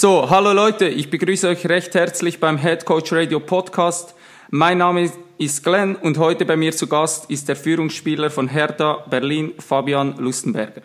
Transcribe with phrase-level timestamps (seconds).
[0.00, 4.14] So, hallo Leute, ich begrüße euch recht herzlich beim Head Coach Radio Podcast.
[4.48, 9.04] Mein Name ist Glenn und heute bei mir zu Gast ist der Führungsspieler von Hertha
[9.10, 10.80] Berlin, Fabian Lustenberger.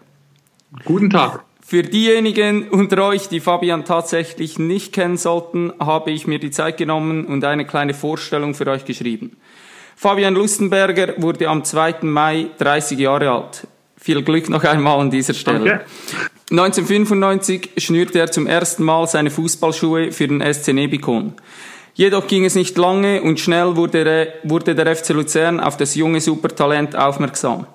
[0.83, 1.45] Guten Tag.
[1.65, 6.75] Für diejenigen unter euch, die Fabian tatsächlich nicht kennen sollten, habe ich mir die Zeit
[6.75, 9.37] genommen und eine kleine Vorstellung für euch geschrieben.
[9.95, 11.99] Fabian Lustenberger wurde am 2.
[12.01, 13.65] Mai 30 Jahre alt.
[13.95, 15.75] Viel Glück noch einmal an dieser Stelle.
[15.75, 16.25] Okay.
[16.51, 21.33] 1995 schnürte er zum ersten Mal seine Fußballschuhe für den SC Nebikon.
[21.95, 26.21] Jedoch ging es nicht lange und schnell wurde wurde der FC Luzern auf das junge
[26.21, 27.65] Supertalent aufmerksam.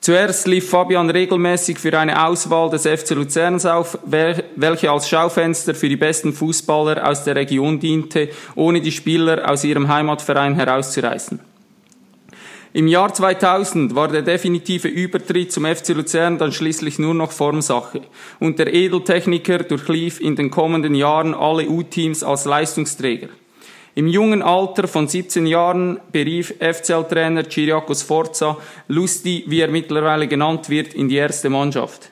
[0.00, 5.88] Zuerst lief Fabian regelmäßig für eine Auswahl des FC Luzerns auf, welche als Schaufenster für
[5.88, 11.40] die besten Fußballer aus der Region diente, ohne die Spieler aus ihrem Heimatverein herauszureißen.
[12.76, 18.00] Im Jahr 2000 war der definitive Übertritt zum FC Luzern dann schließlich nur noch Formsache
[18.40, 23.28] und der Edeltechniker durchlief in den kommenden Jahren alle U-Teams als Leistungsträger.
[23.94, 28.58] Im jungen Alter von 17 Jahren berief FCL-Trainer Chiriakos Forza
[28.88, 32.10] Lusti, wie er mittlerweile genannt wird, in die erste Mannschaft.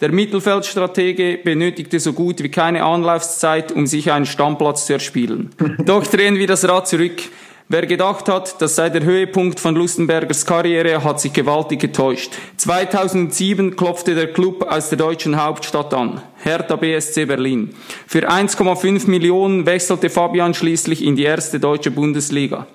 [0.00, 5.50] Der Mittelfeldstratege benötigte so gut wie keine Anlaufzeit, um sich einen Stammplatz zu erspielen.
[5.84, 7.22] Doch drehen wir das Rad zurück.
[7.68, 12.32] Wer gedacht hat, das sei der Höhepunkt von Lustenbergers Karriere, hat sich gewaltig getäuscht.
[12.58, 17.74] 2007 klopfte der Club aus der deutschen Hauptstadt an, Hertha BSC Berlin.
[18.06, 22.68] Für 1,5 Millionen wechselte Fabian schließlich in die erste deutsche Bundesliga.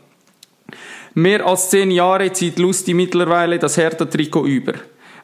[1.14, 4.74] Mehr als zehn Jahre zieht Lusti mittlerweile das Hertha-Trikot über.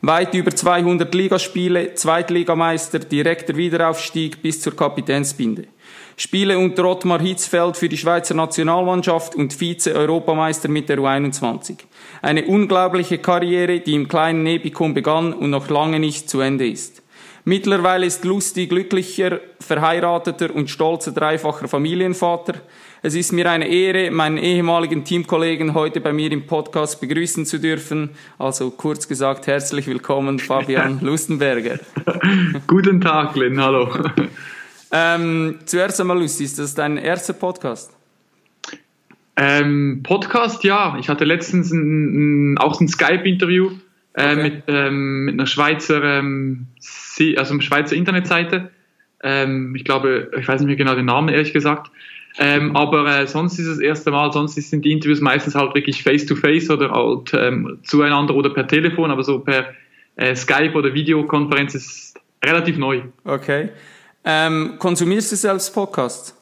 [0.01, 5.67] Weit über 200 Ligaspiele, Zweitligameister, direkter Wiederaufstieg bis zur Kapitänsbinde.
[6.15, 11.77] Spiele unter Ottmar Hitzfeld für die Schweizer Nationalmannschaft und Vize-Europameister mit der U21.
[12.21, 17.01] Eine unglaubliche Karriere, die im kleinen Nebikon begann und noch lange nicht zu Ende ist.
[17.43, 22.55] Mittlerweile ist Lusti glücklicher, verheirateter und stolzer dreifacher Familienvater.
[23.03, 27.59] Es ist mir eine Ehre, meinen ehemaligen Teamkollegen heute bei mir im Podcast begrüßen zu
[27.59, 28.09] dürfen.
[28.39, 31.79] Also kurz gesagt, herzlich willkommen, Fabian Lustenberger.
[32.67, 33.87] Guten Tag, Glenn, hallo.
[34.91, 37.95] Ähm, zuerst einmal, Lucy, ist das dein erster Podcast?
[39.35, 40.97] Ähm, Podcast, ja.
[40.99, 43.73] Ich hatte letztens ein, ein, auch ein Skype-Interview
[44.13, 44.43] äh, okay.
[44.43, 46.65] mit, ähm, mit einer Schweizer, ähm,
[47.35, 48.71] also einer Schweizer Internetseite.
[49.21, 51.91] Ähm, ich glaube, ich weiß nicht mehr genau den Namen, ehrlich gesagt.
[52.39, 55.73] Ähm, aber äh, sonst ist es das erste Mal, sonst sind die Interviews meistens halt
[55.73, 59.73] wirklich face-to-face -face oder halt ähm, zueinander oder per Telefon, aber so per
[60.17, 63.01] äh, Skype oder Videokonferenz ist relativ neu.
[63.23, 63.69] Okay.
[64.23, 66.35] Ähm, konsumierst du selbst Podcasts?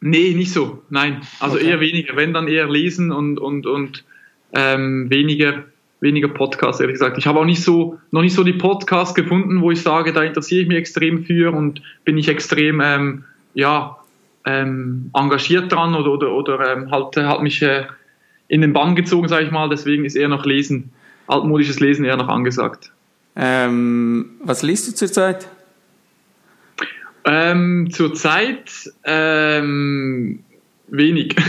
[0.00, 0.82] Nee, nicht so.
[0.90, 1.20] Nein.
[1.40, 1.68] Also okay.
[1.68, 2.16] eher weniger.
[2.16, 4.04] Wenn dann eher lesen und, und, und
[4.52, 5.64] ähm, weniger,
[6.00, 7.18] weniger Podcasts, ehrlich gesagt.
[7.18, 10.22] Ich habe auch nicht so, noch nicht so die Podcasts gefunden, wo ich sage, da
[10.22, 13.24] interessiere ich mich extrem für und bin ich extrem, ähm,
[13.54, 13.96] ja,
[14.46, 17.84] ähm, engagiert dran oder, oder, oder ähm, halt, hat mich äh,
[18.48, 19.68] in den Bann gezogen, sage ich mal.
[19.68, 20.92] Deswegen ist eher noch Lesen,
[21.26, 22.92] altmodisches Lesen eher noch angesagt.
[23.34, 25.48] Ähm, was liest du zurzeit?
[27.24, 28.70] Ähm, Zurzeit
[29.04, 30.44] ähm,
[30.86, 31.34] wenig.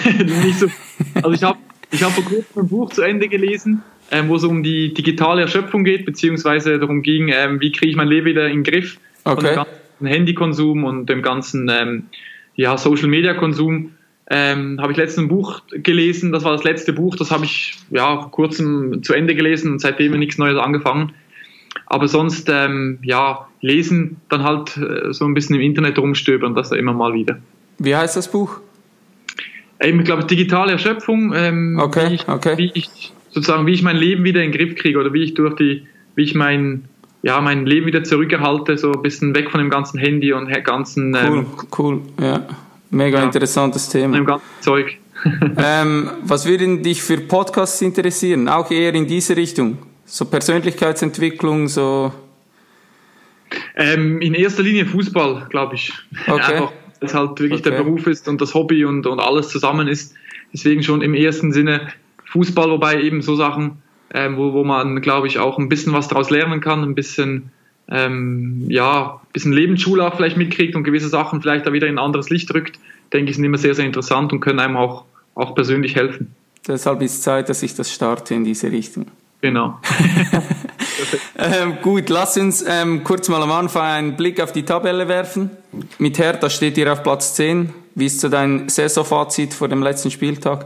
[0.57, 0.67] So,
[1.13, 1.59] also ich habe
[1.91, 5.41] ich hab vor kurzem ein Buch zu Ende gelesen, ähm, wo es um die digitale
[5.41, 8.97] Erschöpfung geht, beziehungsweise darum ging, ähm, wie kriege ich mein Leben wieder in den Griff
[9.23, 9.35] okay.
[9.35, 12.03] von dem ganzen Handykonsum und dem ganzen ähm,
[12.57, 13.91] ja, Social Media Konsum.
[14.29, 17.77] Ähm, habe ich letztens ein Buch gelesen, das war das letzte Buch, das habe ich
[17.91, 21.13] ja vor kurzem zu Ende gelesen und seitdem nichts Neues angefangen.
[21.85, 26.73] Aber sonst, ähm, ja, lesen, dann halt äh, so ein bisschen im Internet rumstöbern, das
[26.73, 27.39] immer mal wieder.
[27.79, 28.59] Wie heißt das Buch?
[29.81, 32.57] Eben, ich glaube, digitale Erschöpfung, ähm, okay, wie, ich, okay.
[32.57, 35.35] wie ich sozusagen, wie ich mein Leben wieder in den Griff kriege oder wie ich
[35.35, 36.85] durch die, wie ich mein,
[37.27, 41.13] ja, mein Leben wieder zurückerhalte, so ein bisschen weg von dem ganzen Handy und ganzen.
[41.13, 42.47] Ähm, cool, cool, ja.
[42.89, 44.15] Mega ja, interessantes Thema.
[44.15, 44.97] Dem ganzen Zeug.
[45.57, 48.47] ähm, was würde dich für Podcasts interessieren?
[48.47, 49.77] Auch eher in diese Richtung?
[50.05, 52.13] So Persönlichkeitsentwicklung, so.
[53.75, 55.91] Ähm, in erster Linie Fußball, glaube ich.
[56.27, 56.31] Okay.
[56.31, 57.71] Einfach, weil es halt wirklich okay.
[57.71, 60.13] der Beruf ist und das Hobby und, und alles zusammen ist.
[60.53, 61.89] Deswegen schon im ersten Sinne
[62.23, 63.81] Fußball, wobei eben so Sachen,
[64.13, 67.51] ähm, wo, wo man, glaube ich, auch ein bisschen was daraus lernen kann, ein bisschen
[67.89, 71.95] ähm, ja, ein bisschen Lebensschule auch vielleicht mitkriegt und gewisse Sachen vielleicht da wieder in
[71.95, 72.79] ein anderes Licht rückt,
[73.13, 75.05] denke ich, sind immer sehr, sehr interessant und können einem auch,
[75.35, 76.35] auch persönlich helfen.
[76.67, 79.05] Deshalb ist es Zeit, dass ich das starte in diese Richtung.
[79.39, 79.79] Genau.
[81.37, 85.51] ähm, gut, lass uns ähm, kurz mal am Anfang einen Blick auf die Tabelle werfen.
[85.99, 87.69] Mit Hertha steht ihr auf Platz 10.
[87.95, 90.65] Wie ist so dein Saisonfazit vor dem letzten Spieltag?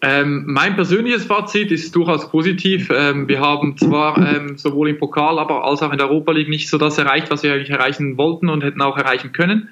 [0.00, 2.90] Ähm, mein persönliches Fazit ist durchaus positiv.
[2.92, 6.48] Ähm, wir haben zwar ähm, sowohl im Pokal, aber als auch in der Europa League
[6.48, 9.68] nicht so das erreicht, was wir eigentlich erreichen wollten und hätten auch erreichen können.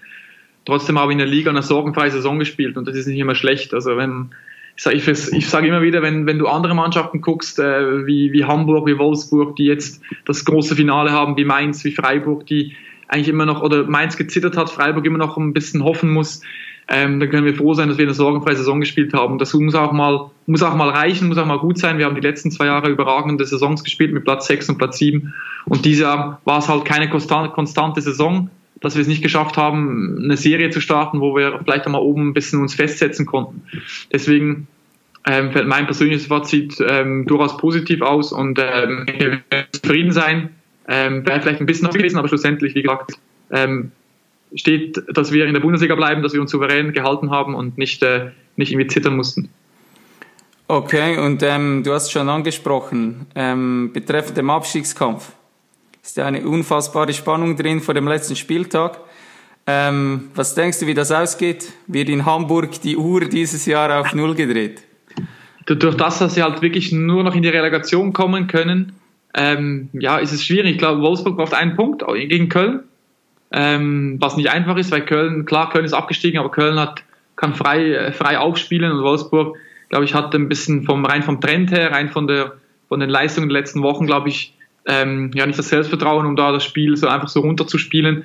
[0.65, 3.35] Trotzdem haben wir in der Liga eine sorgenfreie Saison gespielt und das ist nicht immer
[3.35, 3.75] schlecht.
[3.75, 4.31] Also wenn
[4.77, 8.33] ich sage ich, ich sag immer wieder, wenn, wenn du andere Mannschaften guckst, äh, wie,
[8.33, 12.77] wie Hamburg, wie Wolfsburg, die jetzt das große Finale haben, wie Mainz, wie Freiburg, die
[13.09, 16.43] eigentlich immer noch, oder Mainz gezittert hat, Freiburg immer noch ein bisschen hoffen muss,
[16.89, 19.39] ähm, dann können wir froh sein, dass wir eine sorgenfreie Saison gespielt haben.
[19.39, 21.99] Das muss auch mal, muss auch mal reichen, muss auch mal gut sein.
[21.99, 25.35] Wir haben die letzten zwei Jahre überragende Saisons gespielt mit Platz 6 und Platz 7.
[25.65, 28.51] Und dieses Jahr war es halt keine konstante Saison,
[28.81, 32.29] dass wir es nicht geschafft haben, eine Serie zu starten, wo wir vielleicht einmal oben
[32.29, 33.63] ein bisschen uns festsetzen konnten.
[34.13, 34.69] Deswegen
[35.27, 39.41] ähm, fällt mein persönliches Fazit ähm, durchaus positiv aus und ähm, wir
[39.73, 40.51] zufrieden sein.
[40.87, 43.15] Ähm, Wäre vielleicht ein bisschen noch gewesen, aber schlussendlich, wie gesagt,
[43.51, 43.91] ähm,
[44.55, 48.03] steht, dass wir in der Bundesliga bleiben, dass wir uns souverän gehalten haben und nicht,
[48.03, 49.49] äh, nicht irgendwie zittern mussten.
[50.69, 55.33] Okay, und ähm, du hast schon angesprochen, ähm, betreffend dem Abstiegskampf
[56.03, 59.01] ist ja eine unfassbare Spannung drin vor dem letzten Spieltag.
[59.67, 61.73] Ähm, was denkst du, wie das ausgeht?
[61.89, 64.83] Wird in Hamburg die Uhr dieses Jahr auf Null gedreht?
[65.67, 68.93] Durch das, dass sie halt wirklich nur noch in die Relegation kommen können,
[69.35, 70.73] ähm, ja, ist es schwierig.
[70.73, 72.85] Ich glaube, Wolfsburg braucht einen Punkt gegen Köln
[73.53, 77.03] ähm, was nicht einfach ist, weil Köln, klar, Köln ist abgestiegen, aber Köln hat,
[77.37, 79.57] kann frei, äh, frei aufspielen und Wolfsburg,
[79.89, 82.55] glaube ich, hat ein bisschen vom, rein vom Trend her, rein von, der,
[82.89, 84.55] von den Leistungen der letzten Wochen, glaube ich,
[84.87, 88.25] ähm, ja, nicht das Selbstvertrauen, um da das Spiel so einfach so runterzuspielen.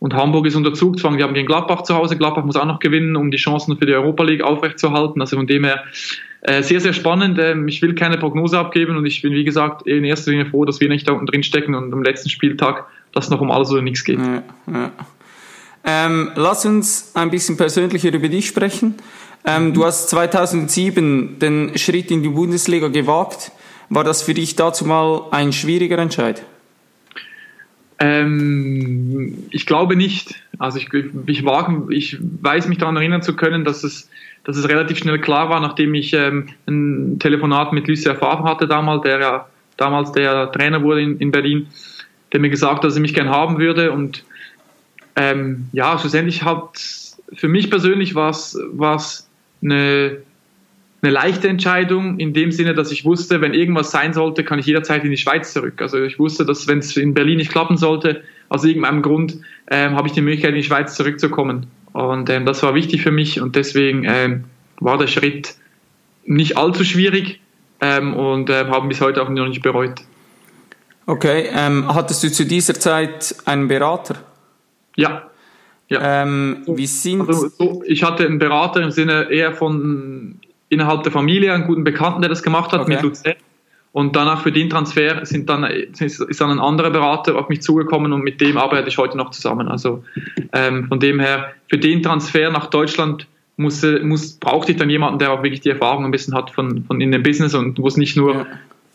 [0.00, 1.18] Und Hamburg ist unter Zugzwang.
[1.18, 2.16] Wir haben gegen Gladbach zu Hause.
[2.16, 5.20] Gladbach muss auch noch gewinnen, um die Chancen für die Europa League aufrechtzuerhalten.
[5.20, 5.84] Also von dem her
[6.40, 7.38] äh, sehr, sehr spannend.
[7.38, 10.64] Ähm, ich will keine Prognose abgeben und ich bin, wie gesagt, in erster Linie froh,
[10.64, 13.70] dass wir nicht da unten drin stecken und am letzten Spieltag dass noch um alles
[13.70, 14.18] oder nichts geht.
[14.18, 14.42] Ja,
[14.72, 14.92] ja.
[15.82, 18.96] Ähm, lass uns ein bisschen persönlicher über dich sprechen.
[19.44, 23.52] Ähm, du hast 2007 den Schritt in die Bundesliga gewagt.
[23.88, 26.44] War das für dich dazu mal ein schwieriger Entscheid?
[27.98, 30.34] Ähm, ich glaube nicht.
[30.58, 30.88] Also ich,
[31.26, 34.10] ich, war, ich weiß mich daran erinnern zu können, dass es,
[34.44, 38.66] dass es relativ schnell klar war, nachdem ich ähm, ein Telefonat mit Lucien Favre hatte
[38.66, 39.46] damals, der ja
[39.76, 41.68] damals der Trainer wurde in, in Berlin
[42.32, 43.92] der mir gesagt hat, dass er mich gern haben würde.
[43.92, 44.24] Und
[45.16, 46.78] ähm, ja, schlussendlich hat
[47.32, 49.28] für mich persönlich war es
[49.62, 50.18] eine,
[51.02, 54.66] eine leichte Entscheidung in dem Sinne, dass ich wusste, wenn irgendwas sein sollte, kann ich
[54.66, 55.80] jederzeit in die Schweiz zurück.
[55.80, 59.38] Also ich wusste, dass wenn es in Berlin nicht klappen sollte, aus irgendeinem Grund,
[59.70, 61.66] ähm, habe ich die Möglichkeit, in die Schweiz zurückzukommen.
[61.92, 64.44] Und ähm, das war wichtig für mich und deswegen ähm,
[64.80, 65.54] war der Schritt
[66.24, 67.40] nicht allzu schwierig
[67.80, 70.00] ähm, und äh, haben bis heute auch noch nicht bereut.
[71.10, 74.14] Okay, ähm, hattest du zu dieser Zeit einen Berater?
[74.94, 75.24] Ja.
[75.88, 76.22] ja.
[76.22, 80.36] Ähm, wie sind also, so, ich hatte einen Berater im Sinne eher von
[80.68, 82.94] innerhalb der Familie, einen guten Bekannten, der das gemacht hat okay.
[82.94, 83.34] mit Luzern.
[83.90, 88.12] Und danach für den Transfer sind dann, ist dann ein anderer Berater auf mich zugekommen
[88.12, 89.66] und mit dem arbeite ich heute noch zusammen.
[89.66, 90.04] Also
[90.52, 95.18] ähm, von dem her, für den Transfer nach Deutschland muss, muss, brauchte ich dann jemanden,
[95.18, 97.96] der auch wirklich die Erfahrung ein bisschen hat von, von in dem Business und muss
[97.96, 98.46] nicht nur ja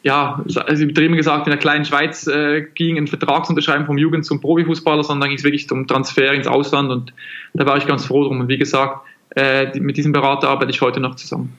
[0.06, 4.40] ja, also übertrieben gesagt, in der kleinen Schweiz äh, ging ein Vertragsunterschreiben vom Jugend zum
[4.40, 7.14] Profifußballer, sondern ging es wirklich um Transfer ins Ausland und
[7.56, 8.40] da war ich ganz froh drum.
[8.40, 9.02] Und wie gesagt,
[9.36, 11.58] äh, mit diesem Berater arbeite ich heute noch zusammen.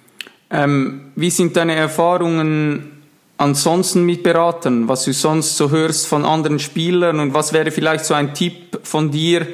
[0.51, 2.93] Ähm, wie sind deine Erfahrungen
[3.37, 8.05] ansonsten mit Beratern, was du sonst so hörst von anderen Spielern und was wäre vielleicht
[8.05, 9.45] so ein Tipp von dir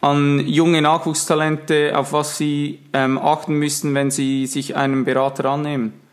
[0.00, 6.07] an junge Nachwuchstalente, auf was sie ähm, achten müssen, wenn sie sich einem Berater annehmen?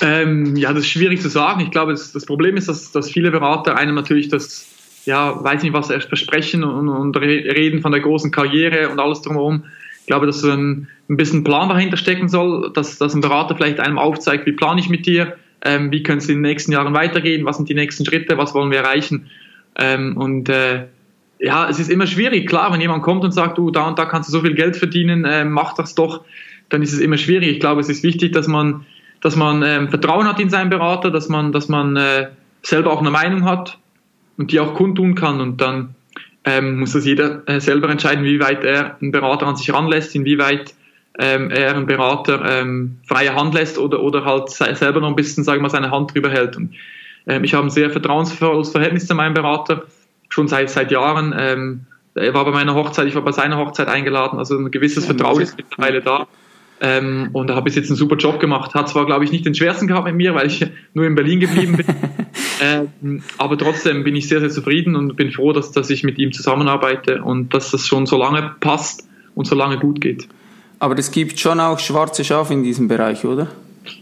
[0.00, 1.60] Ähm, ja, das ist schwierig zu sagen.
[1.60, 4.66] Ich glaube, das, das Problem ist, dass, dass viele Berater einem natürlich das,
[5.04, 9.22] ja, weiß nicht, was erst versprechen und, und reden von der großen Karriere und alles
[9.22, 9.64] drumherum.
[10.00, 13.80] Ich glaube, dass ein, ein bisschen Plan dahinter stecken soll, dass, dass ein Berater vielleicht
[13.80, 16.94] einem aufzeigt, wie plane ich mit dir, ähm, wie können es in den nächsten Jahren
[16.94, 19.30] weitergehen, was sind die nächsten Schritte, was wollen wir erreichen.
[19.76, 20.86] Ähm, und äh,
[21.38, 24.04] ja, es ist immer schwierig, klar, wenn jemand kommt und sagt, du, da und da
[24.04, 26.24] kannst du so viel Geld verdienen, äh, mach das doch,
[26.68, 27.48] dann ist es immer schwierig.
[27.50, 28.86] Ich glaube, es ist wichtig, dass man
[29.22, 32.28] dass man ähm, Vertrauen hat in seinen Berater, dass man, dass man äh,
[32.60, 33.78] selber auch eine Meinung hat
[34.36, 35.94] und die auch kundtun kann und dann
[36.44, 40.14] ähm, muss das jeder äh, selber entscheiden, wie weit er einen Berater an sich ranlässt,
[40.14, 40.74] inwieweit
[41.18, 45.44] ähm, er einen Berater ähm, freie Hand lässt oder, oder halt selber noch ein bisschen,
[45.44, 46.56] sagen wir mal, seine Hand drüber hält.
[46.56, 46.74] Und
[47.26, 49.84] Ähm, ich habe ein sehr vertrauensvolles Verhältnis zu meinem Berater,
[50.28, 51.34] schon seit, seit Jahren.
[51.38, 55.06] Ähm, er war bei meiner Hochzeit, ich war bei seiner Hochzeit eingeladen, also ein gewisses
[55.06, 56.26] Vertrauen ist mittlerweile da.
[56.84, 58.74] Ähm, und er hat bis jetzt einen super Job gemacht.
[58.74, 61.38] Hat zwar, glaube ich, nicht den schwersten gehabt mit mir, weil ich nur in Berlin
[61.38, 61.86] geblieben bin.
[62.60, 66.18] ähm, aber trotzdem bin ich sehr, sehr zufrieden und bin froh, dass, dass ich mit
[66.18, 70.26] ihm zusammenarbeite und dass das schon so lange passt und so lange gut geht.
[70.80, 73.46] Aber es gibt schon auch schwarze Schafe in diesem Bereich, oder?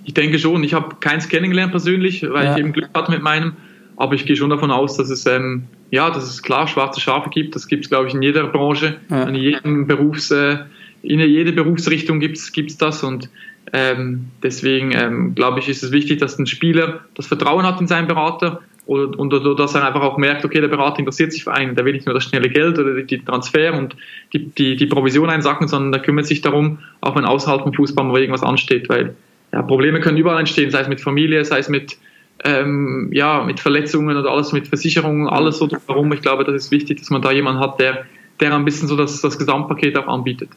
[0.07, 0.65] Ich denke schon.
[0.65, 2.55] Ich habe keins kennengelernt persönlich, weil ja.
[2.55, 3.53] ich eben Glück hatte mit meinem.
[3.97, 7.29] Aber ich gehe schon davon aus, dass es, ähm, ja, dass es klar schwarze Schafe
[7.29, 7.55] gibt.
[7.55, 9.25] Das gibt es, glaube ich, in jeder Branche, ja.
[9.25, 10.61] in jedem Berufs, äh,
[11.02, 13.02] in jeder Berufsrichtung gibt es das.
[13.02, 13.28] Und
[13.73, 17.87] ähm, deswegen ähm, glaube ich, ist es wichtig, dass ein Spieler das Vertrauen hat in
[17.87, 21.45] seinen Berater und, und, und dass er einfach auch merkt, okay, der Berater interessiert sich
[21.45, 23.95] für einen, der will nicht nur das schnelle Geld oder die Transfer und
[24.33, 28.04] die, die, die Provision einsacken, sondern der kümmert sich darum, auch wenn außerhalb vom Fußball
[28.04, 29.14] mal irgendwas ansteht, weil
[29.52, 31.99] ja, Probleme können überall entstehen, sei es mit Familie, sei es mit
[32.42, 36.12] ähm, ja, mit Verletzungen oder alles mit Versicherungen, alles so drumherum.
[36.12, 38.07] Ich glaube, das ist wichtig, dass man da jemanden hat, der,
[38.40, 40.49] der ein bisschen so das, das Gesamtpaket auch anbietet.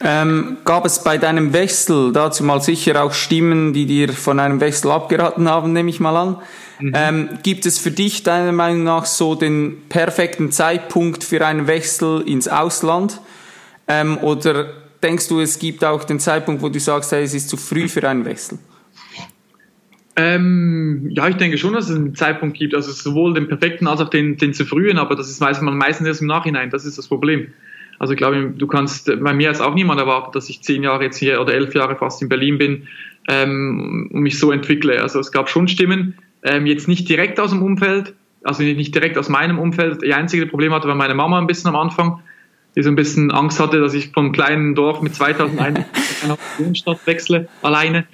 [0.00, 4.60] Ähm, gab es bei deinem Wechsel dazu mal sicher auch Stimmen, die dir von einem
[4.60, 6.36] Wechsel abgeraten haben, nehme ich mal an.
[6.80, 6.92] Mhm.
[6.94, 12.22] Ähm, gibt es für dich deiner Meinung nach so den perfekten Zeitpunkt für einen Wechsel
[12.22, 13.20] ins Ausland?
[13.86, 14.66] Ähm, oder
[15.02, 17.88] denkst du, es gibt auch den Zeitpunkt, wo du sagst, hey, es ist zu früh
[17.88, 18.58] für einen Wechsel?
[20.16, 24.00] Ähm, ja, ich denke schon, dass es einen Zeitpunkt gibt, also sowohl den perfekten als
[24.00, 26.98] auch den, den zu frühen, aber das ist meistens, meistens erst im Nachhinein, das ist
[26.98, 27.48] das Problem.
[27.98, 31.04] Also ich glaube, du kannst, bei mir jetzt auch niemand erwarten, dass ich zehn Jahre
[31.04, 32.88] jetzt hier oder elf Jahre fast in Berlin bin
[33.28, 35.00] ähm, und mich so entwickle.
[35.00, 39.16] Also es gab schon Stimmen, ähm, jetzt nicht direkt aus dem Umfeld, also nicht direkt
[39.18, 40.02] aus meinem Umfeld.
[40.02, 42.20] Die einzige Problem hatte war meine Mama ein bisschen am Anfang,
[42.76, 45.86] die so ein bisschen Angst hatte, dass ich vom kleinen Dorf mit 2000 Einwohnern
[46.22, 48.04] in eine Wohnstadt wechsle, alleine.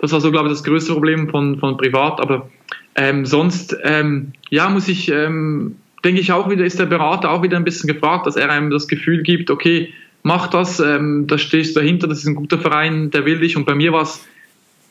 [0.00, 2.20] Das war so, glaube ich, das größte Problem von, von privat.
[2.20, 2.50] Aber
[2.94, 7.42] ähm, sonst, ähm, ja, muss ich, ähm, denke ich auch wieder, ist der Berater auch
[7.42, 11.38] wieder ein bisschen gefragt, dass er einem das Gefühl gibt, okay, mach das, ähm, da
[11.38, 13.56] stehst du dahinter, das ist ein guter Verein, der will dich.
[13.56, 14.26] Und bei mir war es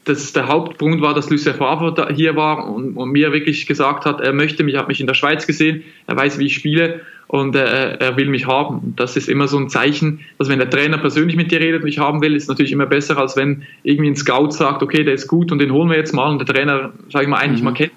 [0.05, 4.21] das, der Hauptgrund war, dass Lucien Favre hier war und, und, mir wirklich gesagt hat,
[4.21, 7.55] er möchte mich, hat mich in der Schweiz gesehen, er weiß, wie ich spiele und
[7.55, 8.79] äh, er will mich haben.
[8.79, 11.81] Und das ist immer so ein Zeichen, dass wenn der Trainer persönlich mit dir redet
[11.81, 15.03] und mich haben will, ist natürlich immer besser, als wenn irgendwie ein Scout sagt, okay,
[15.03, 17.37] der ist gut und den holen wir jetzt mal und der Trainer, sage ich mal,
[17.37, 17.65] eigentlich mhm.
[17.65, 17.91] mal kennt.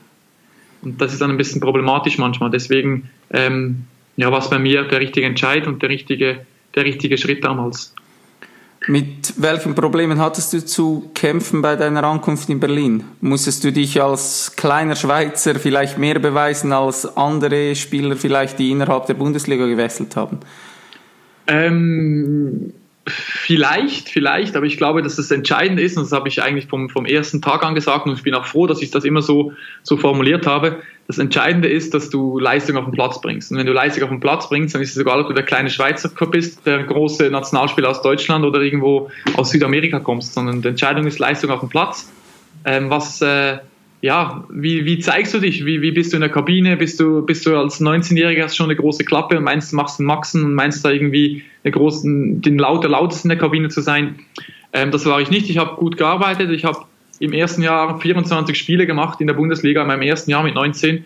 [0.83, 2.51] Und das ist dann ein bisschen problematisch manchmal.
[2.51, 3.85] Deswegen ähm,
[4.17, 7.95] ja, war es bei mir der richtige Entscheid und der richtige, der richtige Schritt damals.
[8.87, 13.05] Mit welchen Problemen hattest du zu kämpfen bei deiner Ankunft in Berlin?
[13.21, 19.07] Musstest du dich als kleiner Schweizer vielleicht mehr beweisen als andere Spieler, vielleicht die innerhalb
[19.07, 20.41] der Bundesliga gewechselt haben?
[21.47, 22.73] Ähm,
[23.11, 26.89] vielleicht, vielleicht, aber ich glaube, dass das entscheidend ist, und das habe ich eigentlich vom,
[26.89, 29.53] vom ersten Tag an gesagt, und ich bin auch froh, dass ich das immer so,
[29.83, 33.51] so formuliert habe, das Entscheidende ist, dass du Leistung auf den Platz bringst.
[33.51, 35.43] Und wenn du Leistung auf den Platz bringst, dann ist es egal, ob du der
[35.43, 40.69] kleine Schweizer bist, der große Nationalspieler aus Deutschland oder irgendwo aus Südamerika kommst, sondern die
[40.69, 42.13] Entscheidung ist Leistung auf dem Platz.
[42.65, 43.59] Ähm, was, äh,
[44.03, 45.67] ja, wie, wie zeigst du dich?
[45.67, 46.77] Wie, wie bist du in der Kabine?
[46.77, 50.01] Bist du, bist du als 19-Jähriger hast schon eine große Klappe und meinst, du machst
[50.01, 53.83] einen Maxen und meinst da irgendwie eine großen, den lauter lautesten in der Kabine zu
[53.83, 54.21] sein?
[54.73, 55.51] Ähm, das war ich nicht.
[55.51, 56.51] Ich habe gut gearbeitet.
[56.51, 56.79] Ich habe
[57.19, 61.05] im ersten Jahr 24 Spiele gemacht in der Bundesliga, in meinem ersten Jahr mit 19.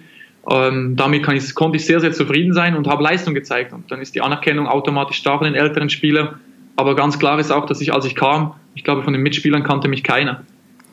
[0.50, 3.72] Ähm, damit ich, konnte ich sehr, sehr zufrieden sein und habe Leistung gezeigt.
[3.72, 6.38] Und dann ist die Anerkennung automatisch da von den älteren Spielern.
[6.76, 9.64] Aber ganz klar ist auch, dass ich, als ich kam, ich glaube, von den Mitspielern
[9.64, 10.44] kannte mich keiner.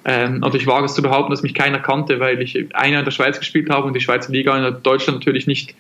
[0.04, 3.06] Ähm, also ich wage es zu behaupten, dass mich keiner kannte, weil ich einer in
[3.06, 5.76] der Schweiz gespielt habe und die Schweizer Liga in Deutschland natürlich nicht,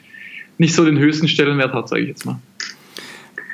[0.58, 2.40] nicht so den höchsten Stellenwert hat, sage ich jetzt mal.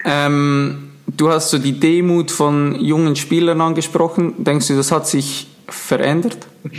[0.03, 4.43] Ähm, du hast so die Demut von jungen Spielern angesprochen.
[4.43, 6.47] Denkst du, das hat sich verändert?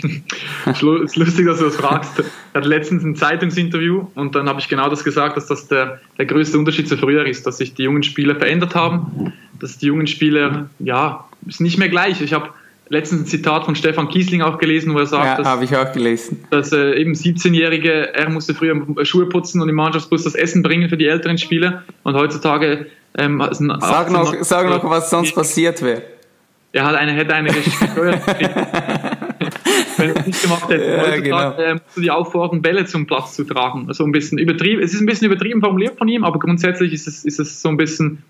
[0.66, 2.18] es ist lustig, dass du das fragst.
[2.18, 6.00] Ich hatte letztens ein Zeitungsinterview und dann habe ich genau das gesagt, dass das der,
[6.18, 9.86] der größte Unterschied zu früher ist, dass sich die jungen Spieler verändert haben, dass die
[9.86, 12.20] jungen Spieler, ja, ist nicht mehr gleich.
[12.20, 12.50] Ich habe
[12.90, 15.92] letztens ein Zitat von Stefan Kiesling auch gelesen, wo er sagt, ja, habe ich auch
[15.92, 16.44] gelesen.
[16.50, 20.88] dass äh, eben 17-Jährige, er musste früher Schuhe putzen und im Mannschaftsbus das Essen bringen
[20.88, 23.42] für die älteren Spieler und heutzutage ähm,
[23.80, 26.02] sag, noch, sag noch, was sonst passiert wäre.
[26.72, 28.26] Er hat eine, hätte eine gesteuert.
[29.96, 30.84] Wenn er es nicht gemacht hätte.
[30.84, 31.52] Ja, genau.
[31.52, 33.86] äh, musst du die auffordern, Bälle zum Platz zu tragen.
[33.88, 34.82] Also ein bisschen übertrieben.
[34.82, 37.70] Es ist ein bisschen übertrieben formuliert von ihm, aber grundsätzlich ist es, ist es so
[37.70, 38.22] ein bisschen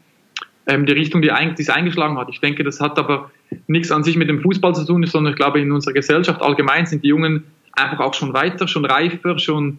[0.68, 2.28] ähm, die Richtung, die, es eingeschlagen hat.
[2.30, 3.30] Ich denke, das hat aber
[3.66, 6.86] nichts an sich mit dem Fußball zu tun, sondern ich glaube, in unserer Gesellschaft allgemein
[6.86, 9.78] sind die Jungen einfach auch schon weiter, schon reifer, schon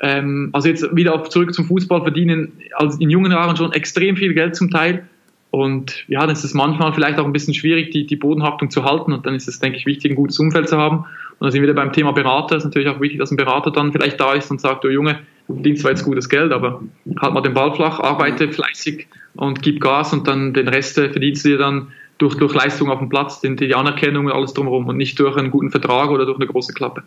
[0.00, 4.16] ähm, also jetzt wieder auf, zurück zum Fußball verdienen als in jungen Jahren schon extrem
[4.16, 5.06] viel Geld zum Teil.
[5.50, 8.84] Und ja, dann ist es manchmal vielleicht auch ein bisschen schwierig, die, die Bodenhaftung zu
[8.84, 9.12] halten.
[9.12, 10.98] Und dann ist es, denke ich, wichtig, ein gutes Umfeld zu haben.
[10.98, 12.56] Und dann sind wir wieder beim Thema Berater.
[12.56, 14.88] Es ist natürlich auch wichtig, dass ein Berater dann vielleicht da ist und sagt, du
[14.88, 16.82] Junge, du verdienst zwar jetzt gutes Geld, aber
[17.20, 21.44] halt mal den Ball flach, arbeite fleißig und gib Gas und dann den Rest verdienst
[21.44, 24.86] du dir dann durch, durch Leistung auf dem Platz, die, die Anerkennung und alles drumherum
[24.88, 27.02] und nicht durch einen guten Vertrag oder durch eine große Klappe.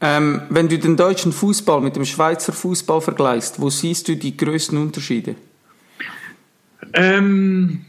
[0.00, 4.36] Ähm, wenn du den deutschen Fußball mit dem Schweizer Fußball vergleichst, wo siehst du die
[4.36, 5.36] größten Unterschiede?
[6.94, 7.84] Ähm,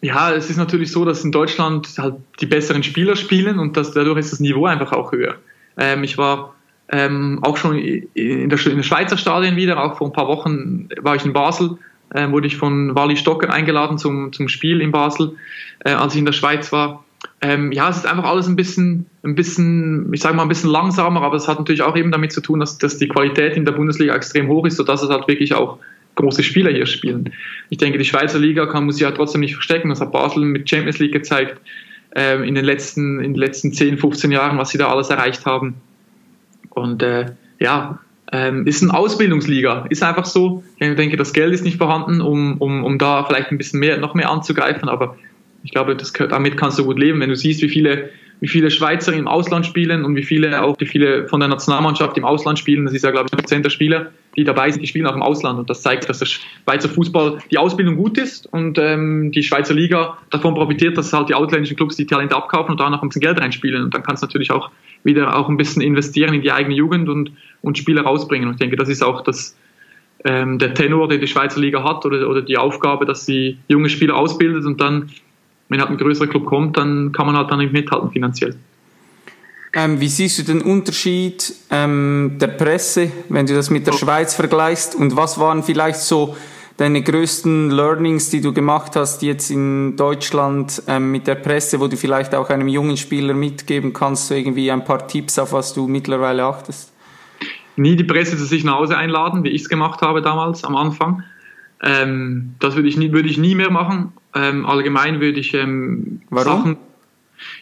[0.00, 3.92] ja, es ist natürlich so, dass in Deutschland halt die besseren Spieler spielen und dass
[3.92, 5.34] dadurch ist das Niveau einfach auch höher.
[5.76, 6.54] Ähm, ich war
[6.90, 10.88] ähm, auch schon in der, in der Schweizer Stadien wieder, auch vor ein paar Wochen
[11.00, 11.78] war ich in Basel,
[12.14, 15.36] äh, wurde ich von Wally Stocker eingeladen zum, zum Spiel in Basel,
[15.84, 17.04] äh, als ich in der Schweiz war.
[17.40, 20.70] Ähm, ja, es ist einfach alles ein bisschen, ein bisschen, ich sage mal ein bisschen
[20.70, 23.64] langsamer, aber es hat natürlich auch eben damit zu tun, dass, dass die Qualität in
[23.64, 25.78] der Bundesliga extrem hoch ist, sodass es halt wirklich auch
[26.14, 27.32] große Spieler hier spielen.
[27.70, 29.88] Ich denke, die Schweizer Liga kann, muss sich ja trotzdem nicht verstecken.
[29.88, 31.60] Das hat Basel mit Champions League gezeigt
[32.16, 35.46] äh, in, den letzten, in den letzten 10, 15 Jahren, was sie da alles erreicht
[35.46, 35.76] haben.
[36.80, 37.98] Und äh, ja,
[38.30, 40.62] ähm, ist eine Ausbildungsliga, ist einfach so.
[40.78, 43.98] Ich denke, das Geld ist nicht vorhanden, um, um, um da vielleicht ein bisschen mehr,
[43.98, 45.16] noch mehr anzugreifen, aber
[45.64, 48.70] ich glaube, das, damit kannst du gut leben, wenn du siehst, wie viele wie viele
[48.70, 52.58] Schweizer im Ausland spielen und wie viele auch wie viele von der Nationalmannschaft im Ausland
[52.58, 52.84] spielen.
[52.84, 55.22] Das ist ja, glaube ich, Prozent der Spieler, die dabei sind, die spielen auch im
[55.22, 55.58] Ausland.
[55.58, 59.74] Und das zeigt, dass der Schweizer Fußball die Ausbildung gut ist und ähm, die Schweizer
[59.74, 63.22] Liga davon profitiert, dass halt die ausländischen Clubs die Talente abkaufen und danach ein bisschen
[63.22, 63.82] Geld reinspielen.
[63.82, 64.70] Und dann kannst du natürlich auch
[65.04, 68.48] wieder auch ein bisschen investieren in die eigene Jugend und, und Spieler rausbringen.
[68.48, 69.56] Und ich denke, das ist auch das,
[70.24, 73.88] ähm, der Tenor, den die Schweizer Liga hat oder, oder die Aufgabe, dass sie junge
[73.88, 75.10] Spieler ausbildet und dann
[75.68, 78.56] wenn halt ein größerer Club kommt, dann kann man halt dann nicht mithalten finanziell.
[79.74, 83.98] Ähm, wie siehst du den Unterschied ähm, der Presse, wenn du das mit der oh.
[83.98, 84.94] Schweiz vergleichst?
[84.94, 86.36] Und was waren vielleicht so
[86.78, 91.88] deine größten Learnings, die du gemacht hast jetzt in Deutschland ähm, mit der Presse, wo
[91.88, 95.74] du vielleicht auch einem jungen Spieler mitgeben kannst, so irgendwie ein paar Tipps, auf was
[95.74, 96.92] du mittlerweile achtest?
[97.76, 100.76] Nie die Presse zu sich nach Hause einladen, wie ich es gemacht habe damals am
[100.76, 101.24] Anfang.
[101.82, 104.12] Ähm, das würde ich, nie, würde ich nie mehr machen.
[104.34, 106.58] Ähm, allgemein würde ich ähm, Warum?
[106.58, 106.76] Sachen.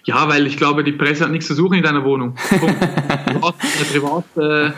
[0.04, 2.34] Ja, weil ich glaube, die Presse hat nichts zu suchen in deiner Wohnung.
[3.92, 4.72] Privat, äh,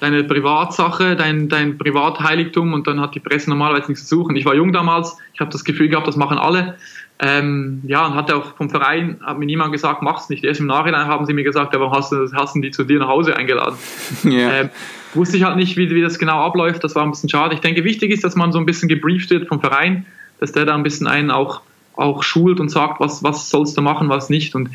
[0.00, 4.36] deine Privatsache, dein, dein Privatheiligtum und dann hat die Presse normalerweise nichts zu suchen.
[4.36, 6.76] Ich war jung damals, ich habe das Gefühl gehabt, das machen alle.
[7.22, 10.42] Ähm, ja, und hatte auch vom Verein, hat mir niemand gesagt, mach's nicht.
[10.42, 13.08] Erst im Nachhinein haben sie mir gesagt, aber hast du, hast die zu dir nach
[13.08, 13.76] Hause eingeladen?
[14.24, 14.60] Yeah.
[14.60, 14.70] Ähm,
[15.12, 16.82] wusste ich halt nicht, wie, wie das genau abläuft.
[16.82, 17.54] Das war ein bisschen schade.
[17.54, 20.06] Ich denke, wichtig ist, dass man so ein bisschen gebrieft wird vom Verein
[20.40, 21.60] dass der da ein bisschen einen auch,
[21.94, 24.54] auch schult und sagt, was, was sollst du machen, was nicht.
[24.54, 24.70] Und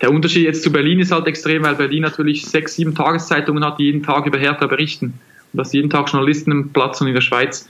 [0.00, 3.78] der Unterschied jetzt zu Berlin ist halt extrem, weil Berlin natürlich sechs, sieben Tageszeitungen hat,
[3.78, 5.18] die jeden Tag über Hertha berichten.
[5.52, 7.68] Und dass jeden Tag Journalisten im Platz und in der Schweiz.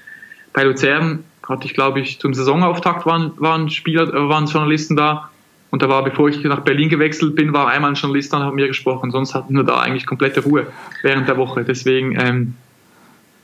[0.52, 5.30] Bei Luzern hatte ich, glaube ich, zum Saisonauftakt waren, waren Spieler, waren Journalisten da.
[5.70, 8.44] Und da war, bevor ich nach Berlin gewechselt bin, war einmal ein Journalist da und
[8.44, 9.10] hat mir gesprochen.
[9.10, 10.66] Sonst hatten wir da eigentlich komplette Ruhe
[11.02, 11.64] während der Woche.
[11.64, 12.54] Deswegen, ähm,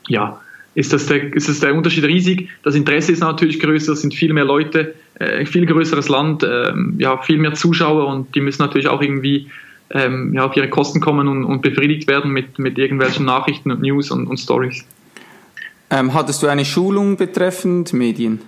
[0.07, 0.39] ja,
[0.75, 2.49] ist, das der, ist das der Unterschied riesig.
[2.63, 6.73] Das Interesse ist natürlich größer, es sind viel mehr Leute, äh, viel größeres Land, äh,
[6.97, 9.49] ja, viel mehr Zuschauer und die müssen natürlich auch irgendwie
[9.89, 13.81] ähm, ja, auf ihre Kosten kommen und, und, befriedigt werden mit, mit irgendwelchen Nachrichten und
[13.81, 14.85] News und, und Stories.
[15.89, 18.41] Ähm, hattest du eine Schulung betreffend Medien?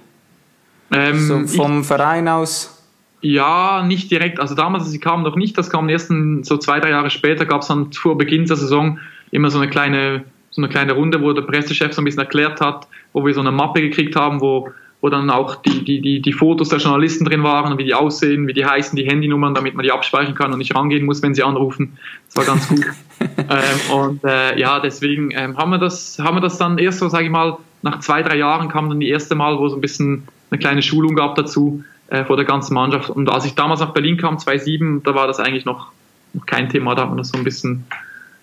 [0.91, 2.83] Ähm, so vom ich, Verein aus?
[3.21, 4.39] Ja, nicht direkt.
[4.39, 5.57] Also damals, als sie kamen, noch nicht.
[5.57, 6.11] Das kam erst
[6.41, 8.99] so zwei, drei Jahre später, gab es dann vor Beginn der Saison
[9.31, 10.25] immer so eine kleine
[10.57, 13.41] so eine kleine Runde, wo der Pressechef so ein bisschen erklärt hat, wo wir so
[13.41, 14.69] eine Mappe gekriegt haben, wo,
[15.01, 18.47] wo dann auch die, die, die, die Fotos der Journalisten drin waren, wie die aussehen,
[18.47, 21.35] wie die heißen, die Handynummern, damit man die abspeichern kann und nicht rangehen muss, wenn
[21.35, 21.99] sie anrufen.
[22.25, 22.85] Das war ganz gut.
[23.37, 27.07] ähm, und äh, ja, deswegen ähm, haben, wir das, haben wir das dann erst so,
[27.07, 29.81] sage ich mal, nach zwei, drei Jahren kam dann die erste Mal, wo es ein
[29.81, 33.11] bisschen eine kleine Schulung gab dazu äh, vor der ganzen Mannschaft.
[33.11, 35.91] Und als ich damals nach Berlin kam, 2007, da war das eigentlich noch,
[36.33, 37.85] noch kein Thema, da hat man das so ein bisschen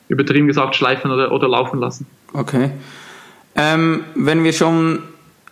[0.09, 2.07] übertrieben gesagt schleifen oder, oder laufen lassen.
[2.33, 2.71] Okay.
[3.57, 5.03] Ähm, wenn wir schon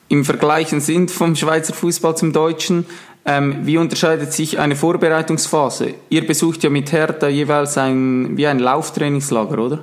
[0.08, 2.86] im Vergleichen sind vom Schweizer Fußball zum Deutschen,
[3.24, 5.94] ähm, wie unterscheidet sich eine Vorbereitungsphase?
[6.08, 9.78] Ihr besucht ja mit Hertha jeweils ein, wie ein Lauftrainingslager, oder?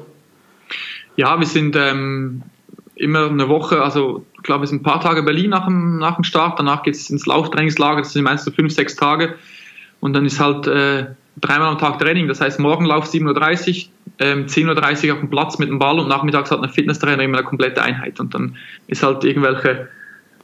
[1.15, 2.43] Ja, wir sind ähm,
[2.95, 5.97] immer eine Woche, also ich glaube, wir sind ein paar Tage in Berlin nach dem,
[5.97, 9.35] nach dem Start, danach geht es ins Lauftrainingslager, das sind meistens so fünf, sechs Tage
[10.01, 11.07] und dann ist halt äh,
[11.41, 15.59] dreimal am Tag Training, das heißt Morgenlauf 7.30 Uhr, ähm, 10.30 Uhr auf dem Platz
[15.59, 18.55] mit dem Ball und nachmittags hat ein Fitnesstrainer immer eine komplette Einheit und dann
[18.87, 19.87] ist halt irgendwelche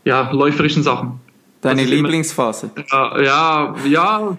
[0.03, 1.19] ja, läuferischen Sachen.
[1.61, 2.71] Deine Lieblingsphase?
[2.75, 4.37] Immer, ja, ja,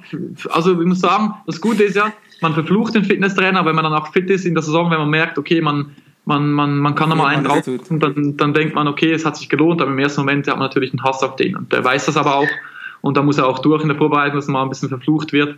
[0.51, 3.95] also ich muss sagen, das Gute ist ja, man verflucht den Fitnesstrainer, wenn man dann
[3.95, 7.09] auch fit ist in der Saison, wenn man merkt, okay, man, man, man, man kann
[7.09, 9.99] nochmal einen drauf und dann, dann denkt man, okay, es hat sich gelohnt, aber im
[9.99, 12.49] ersten Moment hat man natürlich einen Hass auf den und der weiß das aber auch
[13.01, 15.33] und da muss er auch durch in der Vorbereitung, dass man mal ein bisschen verflucht
[15.33, 15.57] wird.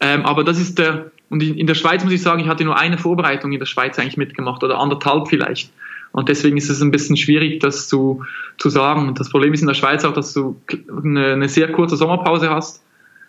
[0.00, 2.78] Ähm, aber das ist der, Und in, der Schweiz muss ich sagen, ich hatte nur
[2.78, 5.72] eine Vorbereitung in der Schweiz eigentlich mitgemacht oder anderthalb vielleicht.
[6.12, 8.24] Und deswegen ist es ein bisschen schwierig, das zu,
[8.58, 9.08] zu sagen.
[9.08, 10.60] Und das Problem ist in der Schweiz auch, dass du
[11.04, 12.82] eine, eine sehr kurze Sommerpause hast.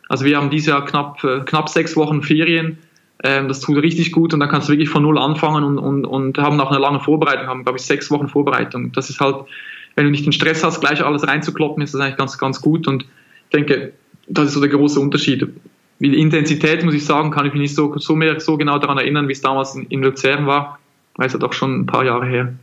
[0.09, 2.77] Also wir haben dieses Jahr knapp, äh, knapp sechs Wochen Ferien.
[3.23, 6.05] Ähm, das tut richtig gut und dann kannst du wirklich von null anfangen und, und,
[6.05, 8.91] und haben auch eine lange Vorbereitung, haben glaube ich sechs Wochen Vorbereitung.
[8.91, 9.37] Das ist halt,
[9.95, 12.87] wenn du nicht den Stress hast, gleich alles reinzukloppen, ist das eigentlich ganz, ganz gut.
[12.87, 13.93] Und ich denke,
[14.27, 15.47] das ist so der große Unterschied.
[15.99, 18.77] Wie die Intensität, muss ich sagen, kann ich mich nicht so, so mehr so genau
[18.77, 20.79] daran erinnern, wie es damals in, in Luzern war,
[21.15, 22.53] weil es ja doch schon ein paar Jahre her.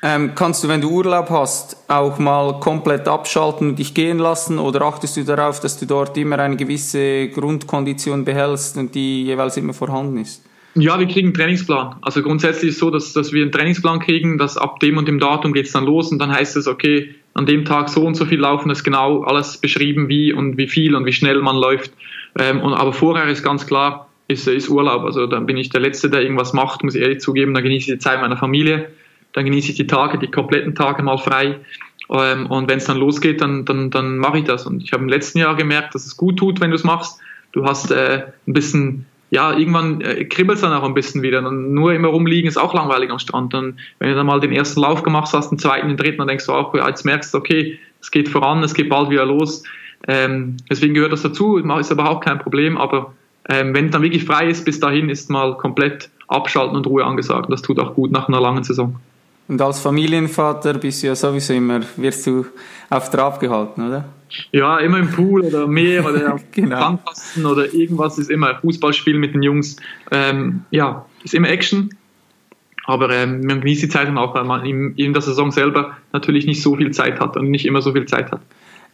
[0.00, 4.58] Ähm, kannst du, wenn du Urlaub hast, auch mal komplett abschalten und dich gehen lassen
[4.58, 9.56] oder achtest du darauf, dass du dort immer eine gewisse Grundkondition behältst und die jeweils
[9.56, 10.44] immer vorhanden ist?
[10.76, 11.96] Ja, wir kriegen einen Trainingsplan.
[12.02, 15.08] Also grundsätzlich ist es so, dass, dass wir einen Trainingsplan kriegen, dass ab dem und
[15.08, 18.04] dem Datum geht es dann los und dann heißt es, okay, an dem Tag so
[18.04, 21.40] und so viel laufen, ist genau alles beschrieben, wie und wie viel und wie schnell
[21.40, 21.92] man läuft.
[22.38, 25.04] Ähm, und, aber vorher ist ganz klar, ist, ist Urlaub.
[25.04, 27.90] Also dann bin ich der Letzte, der irgendwas macht, muss ich ehrlich zugeben, dann genieße
[27.90, 28.88] ich die Zeit meiner Familie
[29.32, 31.60] dann genieße ich die Tage, die kompletten Tage mal frei.
[32.10, 34.66] Ähm, und wenn es dann losgeht, dann, dann, dann mache ich das.
[34.66, 37.20] Und ich habe im letzten Jahr gemerkt, dass es gut tut, wenn du es machst.
[37.52, 41.46] Du hast äh, ein bisschen, ja, irgendwann äh, kribbelt es dann auch ein bisschen wieder.
[41.46, 43.54] Und nur immer rumliegen ist auch langweilig am Strand.
[43.54, 46.28] Und wenn du dann mal den ersten Lauf gemacht hast, den zweiten, den dritten, dann
[46.28, 49.62] denkst du auch, jetzt merkst du, okay, es geht voran, es geht bald wieder los.
[50.06, 52.78] Ähm, deswegen gehört das dazu, ist überhaupt kein Problem.
[52.78, 53.14] Aber
[53.48, 57.04] ähm, wenn es dann wirklich frei ist, bis dahin ist mal komplett abschalten und Ruhe
[57.04, 57.46] angesagt.
[57.46, 58.96] Und das tut auch gut nach einer langen Saison.
[59.48, 62.44] Und als Familienvater bist du ja sowieso immer, wirst du
[62.90, 64.04] auf Trab gehalten, oder?
[64.52, 66.98] Ja, immer im Pool oder Meer oder genau.
[67.50, 69.76] oder irgendwas ist immer Fußballspiel mit den Jungs.
[70.10, 71.90] Ähm, ja, ist immer Action.
[72.84, 75.96] Aber ähm, man genießt die Zeit dann auch, weil man in, in, der Saison selber
[76.12, 78.40] natürlich nicht so viel Zeit hat und nicht immer so viel Zeit hat.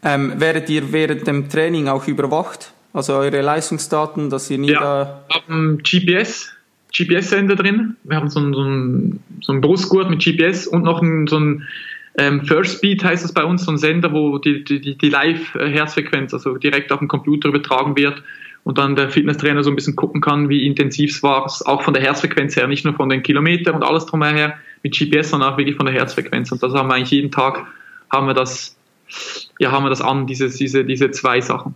[0.04, 2.72] Ähm, werdet ihr während dem Training auch überwacht?
[2.92, 5.24] Also eure Leistungsdaten, dass ihr nie ja, da.
[5.34, 6.52] Haben GPS,
[6.96, 7.96] GPS-Sender drin.
[8.04, 11.38] Wir haben so einen, so, einen, so einen Brustgurt mit GPS und noch einen, so
[11.38, 11.66] ein
[12.16, 16.32] ähm, First Speed heißt das bei uns, so ein Sender, wo die, die, die Live-Herzfrequenz,
[16.32, 18.22] also direkt auf dem Computer übertragen wird
[18.62, 21.92] und dann der Fitnesstrainer so ein bisschen gucken kann, wie intensiv es war, auch von
[21.92, 25.58] der Herzfrequenz her, nicht nur von den Kilometern und alles drumher mit GPS, sondern auch
[25.58, 26.52] wirklich von der Herzfrequenz.
[26.52, 27.66] Und das haben wir eigentlich jeden Tag,
[28.10, 28.76] haben wir das,
[29.59, 31.74] ja, haben wir das an, diese, diese, diese zwei Sachen.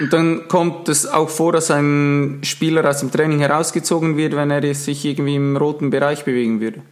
[0.00, 4.50] Und dann kommt es auch vor, dass ein Spieler aus dem Training herausgezogen wird, wenn
[4.50, 6.82] er sich irgendwie im roten Bereich bewegen würde?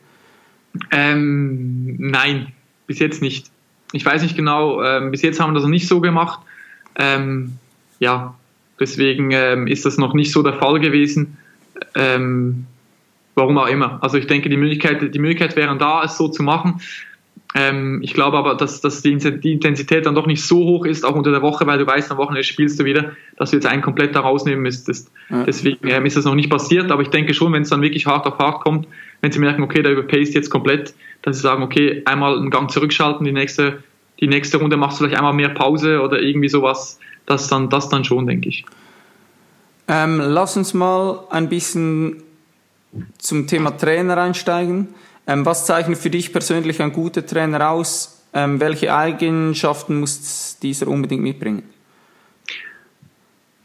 [0.91, 2.53] Ähm, nein,
[2.87, 3.51] bis jetzt nicht.
[3.93, 6.41] Ich weiß nicht genau, ähm, bis jetzt haben wir das noch nicht so gemacht.
[6.97, 7.53] Ähm,
[8.01, 8.35] ja,
[8.81, 11.39] deswegen ähm, ist das noch nicht so der Fall gewesen.
[11.95, 12.67] Ähm,
[13.35, 14.03] warum auch immer.
[14.03, 16.81] Also ich denke, die Möglichkeit, die Möglichkeit wäre da, es so zu machen.
[17.59, 21.14] Ähm, ich glaube aber, dass, dass die, Intensität dann doch nicht so hoch ist, auch
[21.14, 23.81] unter der Woche, weil du weißt, am Wochenende spielst du wieder, dass du jetzt einen
[23.81, 25.11] komplett da rausnehmen müsstest.
[25.31, 25.42] Ja.
[25.45, 28.07] Deswegen ähm, ist das noch nicht passiert, aber ich denke schon, wenn es dann wirklich
[28.07, 28.87] hart auf hart kommt,
[29.23, 30.92] wenn sie merken, okay, der überpaced jetzt komplett,
[31.23, 33.83] dass sie sagen, okay, einmal einen Gang zurückschalten, die nächste,
[34.21, 37.88] die nächste Runde machst du vielleicht einmal mehr Pause oder irgendwie sowas, das dann, das
[37.88, 38.66] dann schon, denke ich.
[39.88, 42.23] Ähm, lass uns mal ein bisschen
[43.16, 44.88] zum Thema Trainer einsteigen.
[45.27, 48.25] Ähm, was zeichnet für dich persönlich ein guter Trainer aus?
[48.33, 51.62] Ähm, welche Eigenschaften muss dieser unbedingt mitbringen?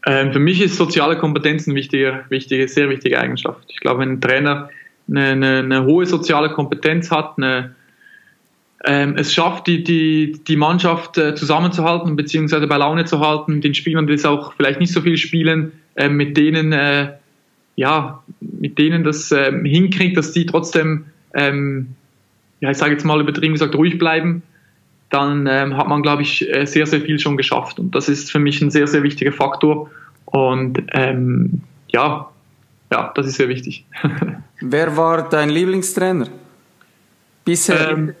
[0.04, 3.64] Ähm, für mich ist soziale Kompetenz eine wichtige, wichtige, sehr wichtige Eigenschaft.
[3.68, 4.70] Ich glaube, wenn ein Trainer
[5.08, 7.74] eine, eine, eine hohe soziale Kompetenz hat, eine,
[8.84, 12.66] ähm, es schafft, die, die, die Mannschaft äh, zusammenzuhalten bzw.
[12.66, 16.08] bei Laune zu halten, den Spielern, die es auch vielleicht nicht so viel spielen, äh,
[16.08, 17.12] mit denen äh,
[17.74, 21.94] ja, mit denen das hinkriegt, dass die trotzdem ähm,
[22.60, 24.42] ja, ich sage jetzt mal übertrieben gesagt, ruhig bleiben,
[25.10, 27.78] dann ähm, hat man, glaube ich, äh, sehr, sehr viel schon geschafft.
[27.78, 29.90] Und das ist für mich ein sehr, sehr wichtiger Faktor.
[30.24, 32.30] Und ähm, ja,
[32.90, 33.84] ja, das ist sehr wichtig.
[34.60, 36.28] Wer war dein Lieblingstrainer?
[37.44, 38.14] Bisher, ähm,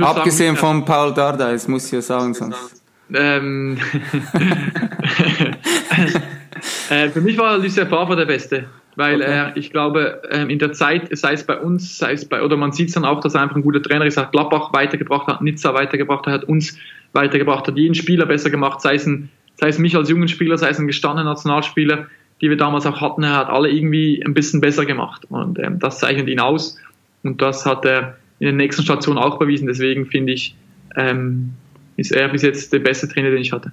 [0.00, 2.82] abgesehen sagen, von Paul Dardai, das muss ich ja sagen sonst.
[3.14, 3.78] Ähm,
[6.90, 8.66] äh, für mich war Lucien Favre der Beste.
[8.96, 9.50] Weil okay.
[9.54, 12.56] äh, ich glaube, äh, in der Zeit, sei es bei uns, sei es bei, oder
[12.56, 15.26] man sieht es dann auch, dass er einfach ein guter Trainer ist, hat Gladbach weitergebracht,
[15.28, 16.76] hat Nizza weitergebracht, er hat uns
[17.12, 20.58] weitergebracht, hat jeden Spieler besser gemacht, sei es, ein, sei es mich als jungen Spieler,
[20.58, 22.06] sei es ein gestandener Nationalspieler,
[22.42, 25.24] die wir damals auch hatten, er hat alle irgendwie ein bisschen besser gemacht.
[25.30, 26.76] Und ähm, das zeichnet ihn aus.
[27.22, 29.68] Und das hat er in der nächsten Station auch bewiesen.
[29.68, 30.56] Deswegen finde ich,
[30.96, 31.52] ähm,
[31.96, 33.70] ist er bis jetzt der beste Trainer, den ich hatte.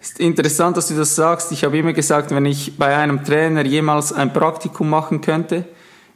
[0.00, 1.52] Ist interessant, dass du das sagst.
[1.52, 5.66] Ich habe immer gesagt, wenn ich bei einem Trainer jemals ein Praktikum machen könnte,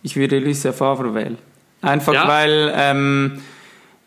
[0.03, 1.39] ich würde Lucien Favre wählen.
[1.83, 2.27] Einfach ja.
[2.27, 3.43] weil ähm,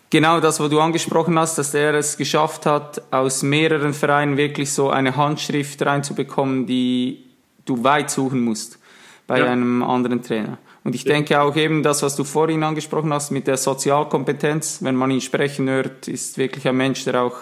[0.09, 4.71] genau das, was du angesprochen hast, dass er es geschafft hat, aus mehreren Vereinen wirklich
[4.71, 7.25] so eine Handschrift reinzubekommen, die
[7.65, 8.79] du weit suchen musst
[9.27, 9.45] bei ja.
[9.45, 10.57] einem anderen Trainer.
[10.83, 14.95] Und ich denke auch eben das, was du vorhin angesprochen hast mit der Sozialkompetenz, wenn
[14.95, 17.35] man ihn sprechen hört, ist wirklich ein Mensch, der auch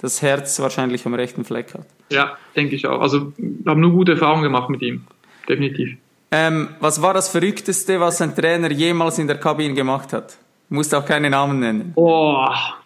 [0.00, 1.86] das Herz wahrscheinlich am rechten Fleck hat.
[2.10, 3.00] Ja, denke ich auch.
[3.00, 5.04] Also wir haben nur gute Erfahrungen gemacht mit ihm,
[5.48, 5.96] definitiv.
[6.32, 10.38] Ähm, was war das Verrückteste, was ein Trainer jemals in der Kabine gemacht hat?
[10.68, 11.92] Du musst auch keine Namen nennen.
[11.94, 12.76] Boah,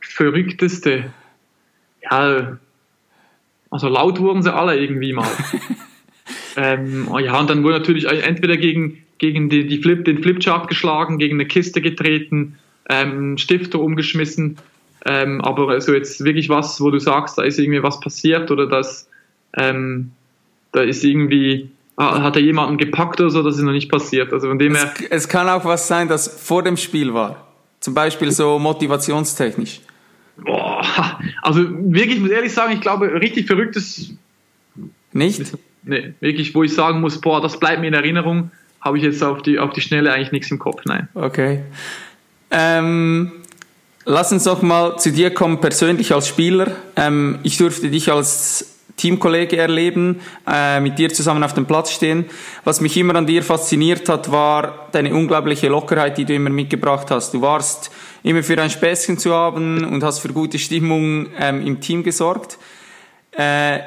[0.00, 1.12] Verrückteste.
[2.08, 2.58] Ja,
[3.70, 5.28] also laut wurden sie alle irgendwie mal.
[6.56, 11.18] ähm, ja, und dann wurde natürlich entweder gegen gegen die, die Flip, den Flipchart geschlagen,
[11.18, 14.58] gegen eine Kiste getreten, ähm, Stifter umgeschmissen.
[15.06, 18.66] Ähm, aber also jetzt wirklich was, wo du sagst, da ist irgendwie was passiert oder
[18.66, 19.08] das,
[19.56, 20.10] ähm,
[20.72, 24.32] da ist irgendwie, ah, hat er jemanden gepackt oder so, das ist noch nicht passiert.
[24.32, 24.92] Also von dem es, her.
[25.10, 27.46] Es kann auch was sein, das vor dem Spiel war.
[27.80, 29.80] Zum Beispiel so motivationstechnisch.
[30.38, 30.82] Boah,
[31.42, 34.12] also wirklich, ich muss ehrlich sagen, ich glaube, richtig verrücktes.
[35.12, 35.56] Nicht?
[35.84, 38.50] Nee, wirklich, wo ich sagen muss, boah, das bleibt mir in Erinnerung
[38.86, 41.08] habe ich jetzt auf die, auf die Schnelle eigentlich nichts im Kopf, nein.
[41.14, 41.64] Okay.
[42.52, 43.32] Ähm,
[44.06, 46.68] lass uns doch mal zu dir kommen, persönlich als Spieler.
[46.96, 52.24] Ähm, ich durfte dich als Teamkollege erleben, äh, mit dir zusammen auf dem Platz stehen.
[52.64, 57.10] Was mich immer an dir fasziniert hat, war deine unglaubliche Lockerheit, die du immer mitgebracht
[57.10, 57.34] hast.
[57.34, 57.90] Du warst
[58.22, 62.56] immer für ein Späßchen zu haben und hast für gute Stimmung ähm, im Team gesorgt.
[63.32, 63.80] Äh,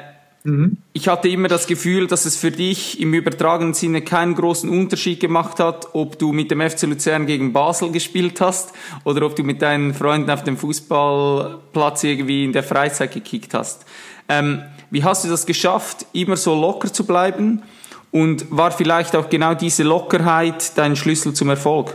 [0.44, 0.78] Mhm.
[0.94, 5.20] Ich hatte immer das Gefühl, dass es für dich im übertragenen Sinne keinen großen Unterschied
[5.20, 8.72] gemacht hat, ob du mit dem FC Luzern gegen Basel gespielt hast
[9.04, 13.84] oder ob du mit deinen Freunden auf dem Fußballplatz irgendwie in der Freizeit gekickt hast.
[14.28, 17.62] Ähm, wie hast du das geschafft, immer so locker zu bleiben?
[18.10, 21.94] Und war vielleicht auch genau diese Lockerheit dein Schlüssel zum Erfolg?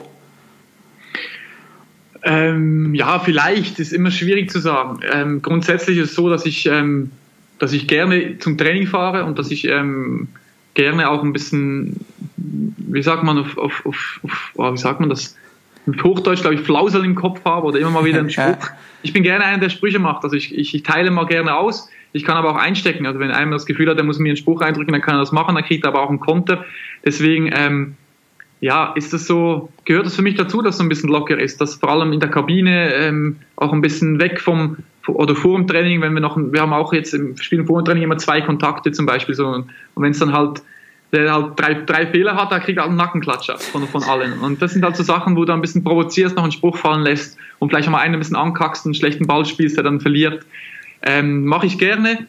[2.24, 5.00] Ähm, ja, vielleicht ist immer schwierig zu sagen.
[5.12, 7.12] Ähm, grundsätzlich ist es so, dass ich ähm,
[7.60, 10.28] dass ich gerne zum Training fahre und dass ich ähm,
[10.74, 12.06] gerne auch ein bisschen,
[12.38, 15.36] wie sagt man auf, auf, auf, auf oh, wie sagt man das?
[15.88, 18.70] Mit Hochdeutsch, glaube ich, Flausel im Kopf habe oder immer mal wieder einen Spruch.
[19.04, 20.24] Ich bin gerne einer, der Sprüche macht.
[20.24, 21.89] Also ich, ich, ich teile mal gerne aus.
[22.12, 23.06] Ich kann aber auch einstecken.
[23.06, 25.20] Also wenn einer das Gefühl hat, der muss mir einen Spruch eindrücken, dann kann er
[25.20, 26.65] das machen, dann kriegt er aber auch einen Konter.
[27.04, 27.96] Deswegen, ähm,
[28.65, 31.62] ja, ist das so, gehört das für mich dazu, dass es ein bisschen locker ist,
[31.62, 35.67] dass vor allem in der Kabine ähm, auch ein bisschen weg vom, oder vor dem
[35.67, 38.41] Training, wenn wir noch, wir haben auch jetzt im Spielen vor dem Training immer zwei
[38.41, 40.63] Kontakte zum Beispiel so, und wenn es dann halt,
[41.12, 44.39] der halt drei, drei Fehler hat, da kriegt er halt einen Nackenklatscher von, von allen.
[44.39, 47.04] Und das sind halt so Sachen, wo du ein bisschen provozierst, noch einen Spruch fallen
[47.04, 50.43] lässt und vielleicht mal einen ein bisschen ankackst, einen schlechten Ball spielst, der dann verliert.
[51.04, 52.25] Ähm, Mache ich gerne.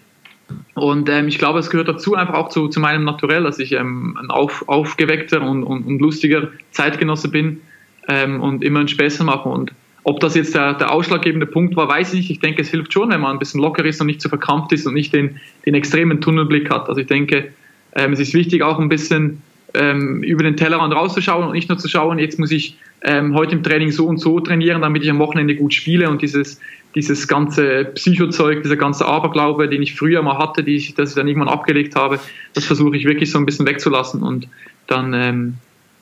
[0.74, 3.72] Und ähm, ich glaube, es gehört dazu einfach auch zu, zu meinem Naturell, dass ich
[3.72, 7.60] ähm, ein auf, aufgeweckter und, und, und lustiger Zeitgenosse bin
[8.08, 9.48] ähm, und immer einen Späße mache.
[9.48, 9.72] Und
[10.04, 12.30] ob das jetzt der, der ausschlaggebende Punkt war, weiß ich nicht.
[12.30, 14.72] Ich denke, es hilft schon, wenn man ein bisschen locker ist und nicht zu verkrampft
[14.72, 16.88] ist und nicht den, den extremen Tunnelblick hat.
[16.88, 17.52] Also ich denke,
[17.94, 19.42] ähm, es ist wichtig, auch ein bisschen
[19.76, 23.54] ähm, über den Tellerrand rauszuschauen und nicht nur zu schauen, jetzt muss ich ähm, heute
[23.54, 26.60] im Training so und so trainieren, damit ich am Wochenende gut spiele und dieses,
[26.94, 31.14] dieses ganze Psychozeug, dieser ganze Aberglaube, den ich früher mal hatte, die ich, das ich
[31.14, 32.18] dann irgendwann abgelegt habe,
[32.54, 34.48] das versuche ich wirklich so ein bisschen wegzulassen und
[34.86, 35.54] dann, ähm,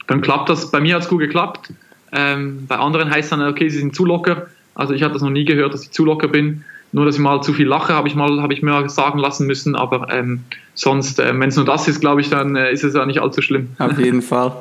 [0.06, 0.70] dann klappt das.
[0.70, 1.72] Bei mir hat es gut geklappt.
[2.12, 4.46] Ähm, bei anderen heißt es dann, okay, sie sind zu locker.
[4.74, 6.64] Also ich hatte das noch nie gehört, dass ich zu locker bin.
[6.94, 9.48] Nur, dass ich mal zu viel lache, habe ich mal, habe ich mir sagen lassen
[9.48, 9.74] müssen.
[9.74, 12.94] Aber ähm, sonst, äh, wenn es nur das ist, glaube ich, dann äh, ist es
[12.94, 13.70] ja nicht allzu schlimm.
[13.80, 14.52] Auf jeden Fall.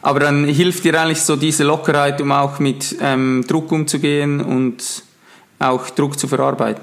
[0.00, 5.02] Aber dann hilft dir eigentlich so diese Lockerheit, um auch mit ähm, Druck umzugehen und
[5.58, 6.82] auch Druck zu verarbeiten.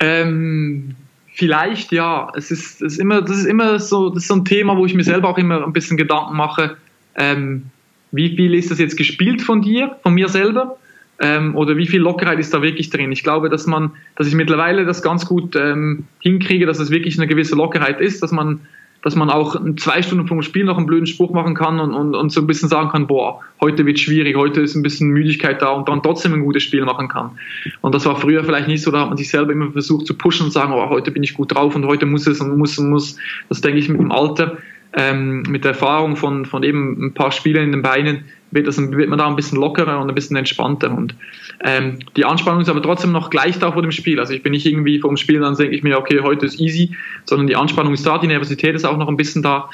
[0.00, 0.94] Ähm,
[1.32, 2.30] vielleicht ja.
[2.36, 4.84] Es ist, es ist immer, das ist immer so, das ist so ein Thema, wo
[4.84, 6.76] ich mir selber auch immer ein bisschen Gedanken mache.
[7.14, 7.62] Ähm,
[8.12, 10.76] wie viel ist das jetzt gespielt von dir, von mir selber?
[11.20, 13.10] Ähm, oder wie viel Lockerheit ist da wirklich drin?
[13.10, 17.18] Ich glaube, dass man, dass ich mittlerweile das ganz gut ähm, hinkriege, dass es wirklich
[17.18, 18.60] eine gewisse Lockerheit ist, dass man,
[19.02, 22.14] dass man auch zwei Stunden vom Spiel noch einen blöden Spruch machen kann und, und,
[22.14, 25.60] und so ein bisschen sagen kann, boah, heute wird schwierig, heute ist ein bisschen Müdigkeit
[25.60, 27.30] da und dann trotzdem ein gutes Spiel machen kann.
[27.80, 30.14] Und das war früher vielleicht nicht so, da hat man sich selber immer versucht zu
[30.14, 32.78] pushen und sagen, oh, heute bin ich gut drauf und heute muss es und muss
[32.78, 33.16] und muss.
[33.48, 34.58] Das denke ich mit dem Alter
[34.94, 38.78] ähm, mit der Erfahrung von, von eben ein paar Spielen in den Beinen wird, das,
[38.78, 40.90] wird man da ein bisschen lockerer und ein bisschen entspannter.
[40.90, 41.14] Und
[41.62, 44.18] ähm, die Anspannung ist aber trotzdem noch gleich da vor dem Spiel.
[44.18, 46.58] Also ich bin nicht irgendwie vor dem Spiel, dann denke ich mir, okay, heute ist
[46.58, 49.68] easy, sondern die Anspannung ist da, die Nervosität ist auch noch ein bisschen da.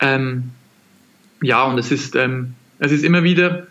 [0.00, 0.50] Ähm,
[1.42, 3.66] ja, und es ist, ähm, es ist immer wieder,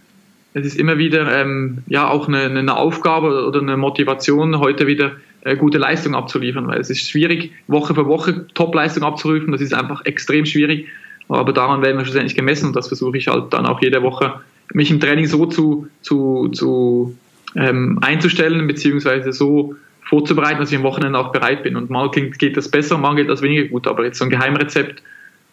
[0.54, 5.14] es ist immer wieder ähm, ja auch eine, eine Aufgabe oder eine Motivation, heute wieder
[5.58, 10.06] gute Leistung abzuliefern, weil es ist schwierig, Woche für Woche Top-Leistung abzurufen, das ist einfach
[10.06, 10.88] extrem schwierig,
[11.30, 14.42] aber daran werden wir schlussendlich gemessen und das versuche ich halt dann auch jede Woche,
[14.74, 17.16] mich im Training so zu, zu, zu
[17.56, 21.76] ähm, einzustellen, beziehungsweise so vorzubereiten, dass ich am Wochenende auch bereit bin.
[21.76, 23.88] Und mal geht das besser, mal geht das weniger gut.
[23.88, 25.04] Aber jetzt so ein Geheimrezept.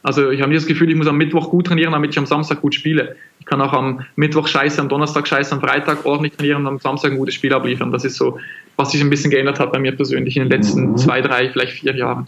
[0.03, 2.27] Also ich habe nicht das Gefühl, ich muss am Mittwoch gut trainieren, damit ich am
[2.27, 3.17] Samstag gut spiele.
[3.41, 6.79] Ich kann auch am Mittwoch scheiße, am Donnerstag scheiße, am Freitag ordentlich trainieren und am
[6.79, 7.91] Samstag ein gutes Spiel abliefern.
[7.91, 8.39] Das ist so,
[8.77, 10.97] was sich ein bisschen geändert hat bei mir persönlich in den letzten mhm.
[10.97, 12.27] zwei, drei, vielleicht vier Jahren.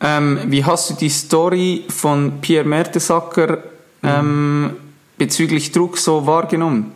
[0.00, 3.62] Ähm, wie hast du die Story von Pierre Mertesacker
[4.02, 4.70] ähm,
[5.16, 6.92] bezüglich Druck so wahrgenommen?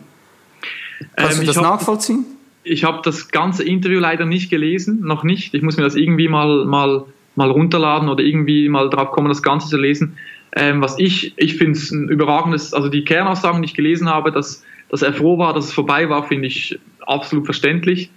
[1.15, 2.25] Kannst ähm, du das nachvollziehen?
[2.69, 5.53] ich habe das ganze Interview leider nicht gelesen, noch nicht.
[5.53, 7.05] Ich muss mir das irgendwie mal, mal,
[7.35, 10.17] mal runterladen oder irgendwie mal drauf kommen, das Ganze zu lesen.
[10.55, 14.31] Ähm, was ich, ich finde es ein überragendes, also die Kernaussagen, die ich gelesen habe,
[14.31, 18.09] dass, dass er froh war, dass es vorbei war, finde ich absolut verständlich,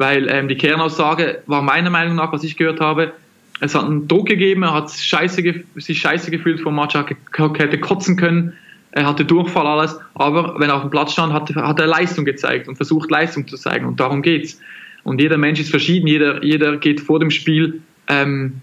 [0.00, 3.12] weil ähm, die Kernaussage war meiner Meinung nach, was ich gehört habe,
[3.60, 5.42] es hat einen Druck gegeben, er hat scheiße,
[5.76, 8.54] sich scheiße gefühlt vom Match, hätte kotzen können,
[8.92, 12.24] er hatte Durchfall, alles, aber wenn er auf dem Platz stand, hat, hat er Leistung
[12.24, 14.58] gezeigt und versucht Leistung zu zeigen und darum geht's.
[15.04, 18.62] Und jeder Mensch ist verschieden, jeder, jeder geht vor dem Spiel ähm,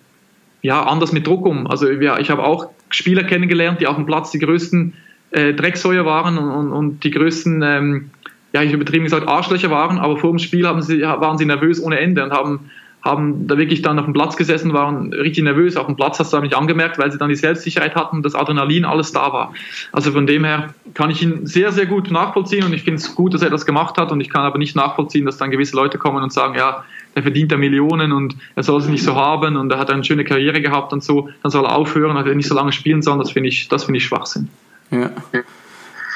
[0.63, 1.67] ja, anders mit Druck um.
[1.67, 4.93] Also ja, ich habe auch Spieler kennengelernt, die auf dem Platz die größten
[5.31, 8.09] äh, Drecksäuer waren und, und, und die größten, ähm,
[8.53, 11.81] ja, ich übertrieben gesagt, Arschlöcher waren, aber vor dem Spiel haben sie, waren sie nervös
[11.81, 12.69] ohne Ende und haben
[13.07, 15.77] haben da wirklich dann auf dem Platz gesessen, waren richtig nervös.
[15.77, 18.85] Auf dem Platz hast du nicht angemerkt, weil sie dann die Selbstsicherheit hatten, das Adrenalin
[18.85, 19.53] alles da war.
[19.91, 23.15] Also von dem her kann ich ihn sehr, sehr gut nachvollziehen und ich finde es
[23.15, 25.75] gut, dass er das gemacht hat und ich kann aber nicht nachvollziehen, dass dann gewisse
[25.75, 26.83] Leute kommen und sagen, ja,
[27.15, 30.03] der verdient da Millionen und er soll sie nicht so haben und er hat eine
[30.03, 33.01] schöne Karriere gehabt und so, dann soll er aufhören, hat er nicht so lange spielen
[33.01, 34.49] sollen, das finde ich, das finde ich Schwachsinn.
[34.91, 35.11] Ja.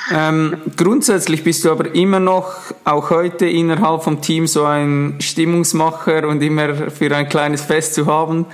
[0.09, 2.53] Ähm, grundsätzlich bist du aber immer noch,
[2.85, 8.07] auch heute innerhalb vom Team, so ein Stimmungsmacher und immer für ein kleines Fest zu
[8.07, 8.45] haben.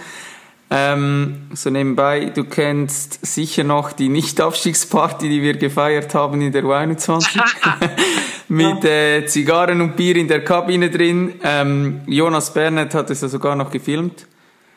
[0.69, 6.63] Ähm, so nebenbei, du kennst sicher noch die Nicht-Abstiegsparty, die wir gefeiert haben in der
[6.63, 7.39] U21.
[8.49, 11.35] Mit äh, Zigarren und Bier in der Kabine drin.
[11.43, 14.27] Ähm, Jonas Bernet hat es ja sogar noch gefilmt.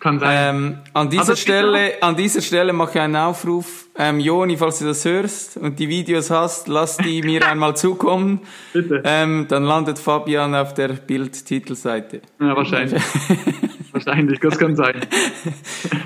[0.00, 0.56] Kann sein.
[0.56, 3.86] Ähm, an, dieser Stelle, an dieser Stelle mache ich einen Aufruf.
[3.98, 8.40] Ähm, Joni, falls du das hörst und die Videos hast, lass die mir einmal zukommen.
[8.72, 9.02] Bitte.
[9.04, 12.22] Ähm, dann landet Fabian auf der Bild-Titelseite.
[12.40, 13.02] Ja, wahrscheinlich.
[13.92, 15.06] wahrscheinlich, das kann sein.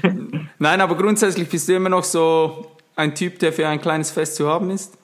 [0.58, 4.34] Nein, aber grundsätzlich bist du immer noch so ein Typ, der für ein kleines Fest
[4.34, 4.98] zu haben ist?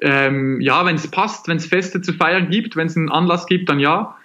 [0.00, 3.46] Ähm, ja, wenn es passt, wenn es Feste zu feiern gibt, wenn es einen Anlass
[3.46, 4.16] gibt, dann ja.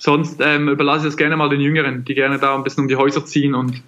[0.00, 2.88] Sonst ähm, überlasse ich das gerne mal den Jüngeren, die gerne da ein bisschen um
[2.88, 3.82] die Häuser ziehen und,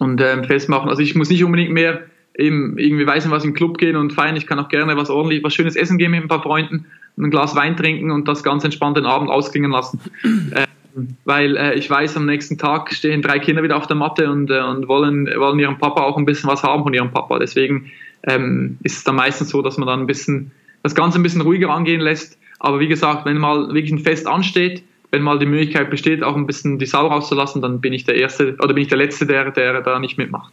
[0.00, 0.90] und ähm, festmachen.
[0.90, 2.02] Also ich muss nicht unbedingt mehr
[2.36, 4.34] eben irgendwie weiß was im Club gehen und feiern.
[4.34, 7.30] Ich kann auch gerne was ordentlich, was schönes essen gehen mit ein paar Freunden, ein
[7.30, 10.00] Glas Wein trinken und das ganz entspannt den Abend ausklingen lassen.
[10.96, 14.30] Ähm, weil äh, ich weiß, am nächsten Tag stehen drei Kinder wieder auf der Matte
[14.30, 17.40] und, äh, und wollen, wollen ihrem Papa auch ein bisschen was haben von ihrem Papa.
[17.40, 17.90] Deswegen
[18.22, 20.52] ähm, ist es dann meistens so, dass man dann ein bisschen
[20.84, 22.38] das Ganze ein bisschen ruhiger angehen lässt.
[22.60, 26.34] Aber wie gesagt, wenn mal wirklich ein Fest ansteht, wenn mal die Möglichkeit besteht, auch
[26.34, 29.26] ein bisschen die Sau rauszulassen, dann bin ich der Erste oder bin ich der Letzte,
[29.26, 30.52] der, der da nicht mitmacht.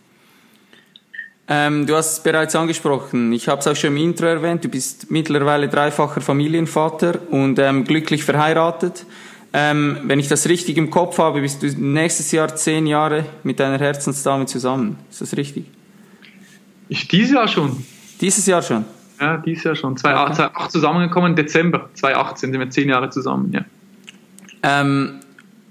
[1.48, 3.34] Ähm, du hast es bereits angesprochen.
[3.34, 4.64] Ich habe es auch schon im Intro erwähnt.
[4.64, 9.06] Du bist mittlerweile dreifacher Familienvater und ähm, glücklich verheiratet.
[9.52, 13.60] Ähm, wenn ich das richtig im Kopf habe, bist du nächstes Jahr zehn Jahre mit
[13.60, 14.98] deiner Herzensdame zusammen.
[15.10, 15.66] Ist das richtig?
[16.88, 17.84] Ich dieses Jahr schon.
[18.22, 18.86] Dieses Jahr schon?
[19.20, 19.98] Ja, dieses Jahr schon.
[19.98, 20.70] 2008 okay.
[20.70, 23.66] zusammengekommen, Dezember 2018 sind wir zehn Jahre zusammen, ja.
[24.64, 25.20] Ähm,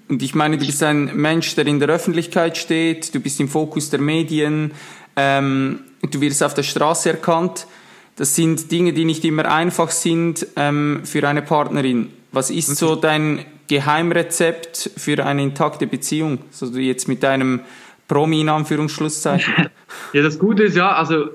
[0.09, 3.49] und ich meine, du bist ein Mensch, der in der Öffentlichkeit steht, du bist im
[3.49, 4.73] Fokus der Medien,
[5.15, 7.67] ähm, du wirst auf der Straße erkannt.
[8.17, 12.11] Das sind Dinge, die nicht immer einfach sind ähm, für eine Partnerin.
[12.33, 16.41] Was ist so dein Geheimrezept für eine intakte Beziehung?
[16.51, 17.61] So also jetzt mit deinem
[18.09, 19.69] Promi in Anführungsschlusszeichen.
[20.13, 21.31] Ja, das Gute ist ja, also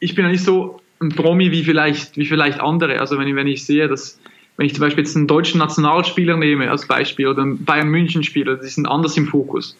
[0.00, 3.00] ich bin ja nicht so ein Promi wie vielleicht, wie vielleicht andere.
[3.00, 4.18] Also wenn ich, wenn ich sehe, dass
[4.60, 8.22] wenn ich zum Beispiel jetzt einen deutschen Nationalspieler nehme als Beispiel oder einen Bayern München
[8.22, 9.74] Spieler, die sind anders im Fokus.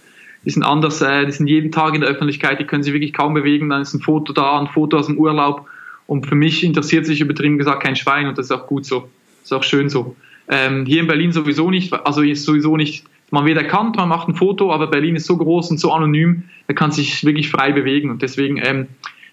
[0.47, 3.13] Die sind anders, äh, die sind jeden Tag in der Öffentlichkeit, die können sich wirklich
[3.13, 5.67] kaum bewegen, dann ist ein Foto da, ein Foto aus dem Urlaub.
[6.07, 9.01] Und für mich interessiert sich übertrieben gesagt kein Schwein und das ist auch gut so.
[9.01, 10.17] Das ist auch schön so.
[10.49, 14.29] Ähm, hier in Berlin sowieso nicht, also ist sowieso nicht, man wird erkannt, man macht
[14.29, 17.73] ein Foto, aber Berlin ist so groß und so anonym, da kann sich wirklich frei
[17.73, 18.87] bewegen und deswegen ähm,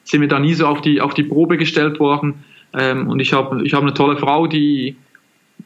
[0.03, 2.43] sind wir da nie so auf die, auf die Probe gestellt worden.
[2.77, 4.97] Ähm, und ich habe ich hab eine tolle Frau, die,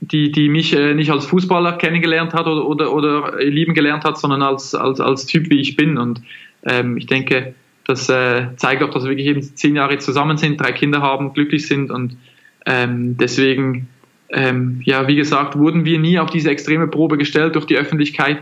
[0.01, 4.17] die, die mich äh, nicht als Fußballer kennengelernt hat oder, oder, oder lieben gelernt hat,
[4.17, 5.97] sondern als, als, als Typ, wie ich bin.
[5.97, 6.21] Und
[6.63, 7.53] ähm, ich denke,
[7.85, 11.33] das äh, zeigt auch, dass wir wirklich eben zehn Jahre zusammen sind, drei Kinder haben,
[11.33, 12.17] glücklich sind und
[12.65, 13.89] ähm, deswegen,
[14.29, 18.41] ähm, ja, wie gesagt, wurden wir nie auf diese extreme Probe gestellt durch die Öffentlichkeit,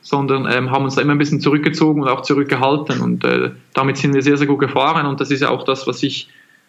[0.00, 3.96] sondern ähm, haben uns da immer ein bisschen zurückgezogen und auch zurückgehalten und äh, damit
[3.96, 6.28] sind wir sehr, sehr gut gefahren und das ist ja auch das, was ich,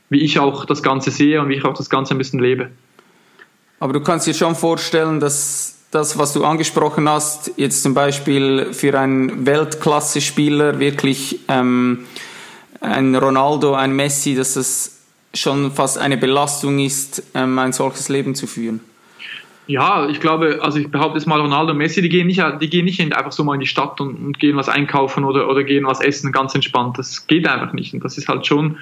[0.10, 2.70] wie ich auch das Ganze sehe und wie ich auch das Ganze ein bisschen lebe.
[3.80, 8.74] Aber du kannst dir schon vorstellen, dass das, was du angesprochen hast, jetzt zum Beispiel
[8.74, 12.06] für einen Weltklasse-Spieler wirklich ähm,
[12.82, 14.98] ein Ronaldo, ein Messi, dass das
[15.34, 18.80] schon fast eine Belastung ist, ähm, ein solches Leben zu führen?
[19.68, 22.70] Ja, ich glaube, also ich behaupte jetzt mal, Ronaldo und Messi, die gehen nicht, die
[22.70, 25.64] gehen nicht einfach so mal in die Stadt und, und gehen was einkaufen oder, oder
[25.64, 26.98] gehen was essen, ganz entspannt.
[26.98, 27.94] Das geht einfach nicht.
[27.94, 28.78] Und das ist halt schon,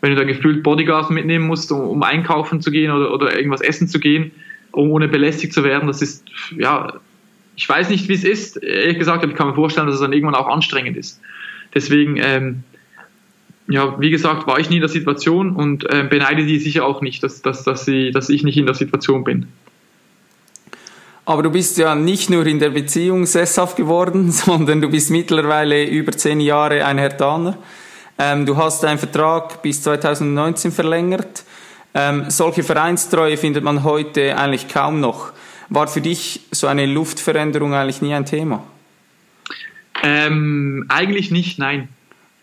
[0.00, 3.60] wenn du da gefühlt Bodyguards mitnehmen musst, um, um einkaufen zu gehen oder, oder irgendwas
[3.60, 4.30] essen zu gehen,
[4.72, 6.24] ohne belästigt zu werden, das ist,
[6.56, 7.00] ja,
[7.56, 10.00] ich weiß nicht, wie es ist, ehrlich gesagt, aber ich kann mir vorstellen, dass es
[10.00, 11.20] dann irgendwann auch anstrengend ist.
[11.74, 12.62] Deswegen, ähm,
[13.68, 17.02] ja, wie gesagt, war ich nie in der Situation und äh, beneide die sicher auch
[17.02, 19.48] nicht, dass, dass, dass, sie, dass ich nicht in der Situation bin.
[21.26, 25.84] Aber du bist ja nicht nur in der Beziehung sesshaft geworden, sondern du bist mittlerweile
[25.84, 27.58] über zehn Jahre ein Hertaner.
[28.18, 31.44] Ähm, du hast deinen Vertrag bis 2019 verlängert.
[31.94, 35.32] Ähm, solche Vereinstreue findet man heute eigentlich kaum noch.
[35.68, 38.62] War für dich so eine Luftveränderung eigentlich nie ein Thema?
[40.02, 41.88] Ähm, eigentlich nicht, nein.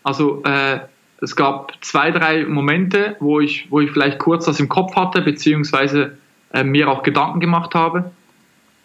[0.02, 0.78] Also äh,
[1.20, 5.22] es gab zwei, drei Momente, wo ich, wo ich vielleicht kurz das im Kopf hatte,
[5.22, 6.16] beziehungsweise
[6.52, 8.10] äh, mir auch Gedanken gemacht habe.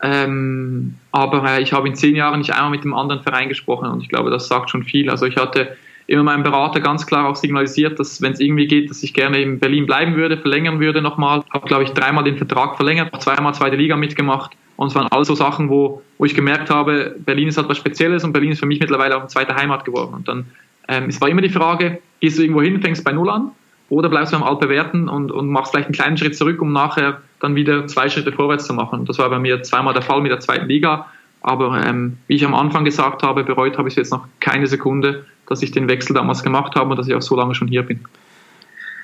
[0.02, 3.90] Ähm, aber äh, ich habe in zehn Jahren nicht einmal mit dem anderen Verein gesprochen
[3.90, 5.10] und ich glaube, das sagt schon viel.
[5.10, 5.78] Also ich hatte
[6.08, 9.42] immer meinem Berater ganz klar auch signalisiert, dass wenn es irgendwie geht, dass ich gerne
[9.42, 11.44] in Berlin bleiben würde, verlängern würde nochmal.
[11.52, 14.52] Habe, glaube ich, dreimal den Vertrag verlängert, zweimal zweite Liga mitgemacht.
[14.78, 17.78] Und es waren all so Sachen, wo, wo ich gemerkt habe, Berlin ist halt was
[17.78, 20.14] Spezielles und Berlin ist für mich mittlerweile auch eine zweite Heimat geworden.
[20.16, 20.46] Und dann,
[20.88, 23.52] ähm, es war immer die Frage, gehst du irgendwo hin, fängst bei Null an
[23.90, 27.22] oder bleibst du am Altbewerten und, und machst vielleicht einen kleinen Schritt zurück, um nachher
[27.42, 29.06] dann wieder zwei Schritte vorwärts zu machen.
[29.06, 31.08] Das war bei mir zweimal der Fall mit der zweiten Liga.
[31.42, 35.26] Aber ähm, wie ich am Anfang gesagt habe, bereut habe ich jetzt noch keine Sekunde,
[35.48, 37.84] dass ich den Wechsel damals gemacht habe und dass ich auch so lange schon hier
[37.84, 38.02] bin.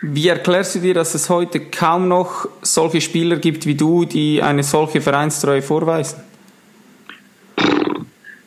[0.01, 4.43] Wie erklärst du dir, dass es heute kaum noch solche Spieler gibt wie du, die
[4.43, 6.21] eine solche Vereinstreue vorweisen?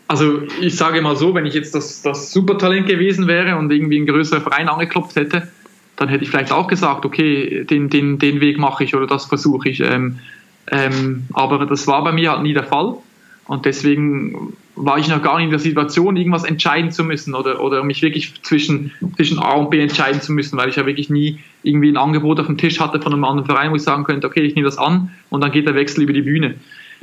[0.07, 4.01] Also ich sage mal so, wenn ich jetzt das, das Supertalent gewesen wäre und irgendwie
[4.01, 5.49] ein größerer Verein angeklopft hätte,
[5.97, 9.27] dann hätte ich vielleicht auch gesagt, okay, den, den, den Weg mache ich oder das
[9.27, 9.81] versuche ich.
[9.81, 10.19] Ähm,
[10.69, 12.95] ähm, aber das war bei mir halt nie der Fall.
[13.47, 17.61] Und deswegen war ich noch gar nicht in der Situation, irgendwas entscheiden zu müssen oder,
[17.61, 21.11] oder mich wirklich zwischen, zwischen A und B entscheiden zu müssen, weil ich ja wirklich
[21.11, 24.05] nie irgendwie ein Angebot auf dem Tisch hatte von einem anderen Verein, wo ich sagen
[24.05, 26.55] könnte, okay, ich nehme das an und dann geht der Wechsel über die Bühne.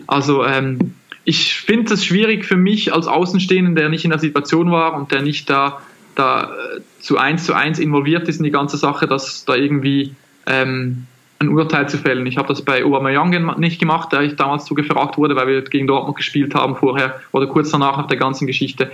[0.07, 0.93] Also ähm,
[1.25, 5.11] ich finde es schwierig für mich als Außenstehender, der nicht in der Situation war und
[5.11, 5.81] der nicht da
[6.17, 10.15] da äh, zu eins zu eins involviert ist in die ganze Sache, dass da irgendwie
[10.45, 11.05] ähm,
[11.39, 12.25] ein Urteil zu fällen.
[12.25, 15.61] Ich habe das bei Aubameyang nicht gemacht, da ich damals zu gefragt wurde, weil wir
[15.61, 18.91] gegen Dortmund gespielt haben vorher oder kurz danach nach der ganzen Geschichte.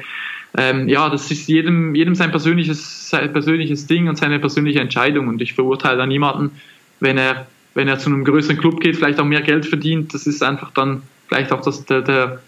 [0.58, 5.28] Ähm, ja, das ist jedem, jedem sein persönliches, sein persönliches Ding und seine persönliche Entscheidung
[5.28, 6.52] und ich verurteile da niemanden,
[7.00, 10.14] wenn er, wenn er zu einem größeren Club geht, vielleicht auch mehr Geld verdient.
[10.14, 12.42] Das ist einfach dann vielleicht auch das, der, der,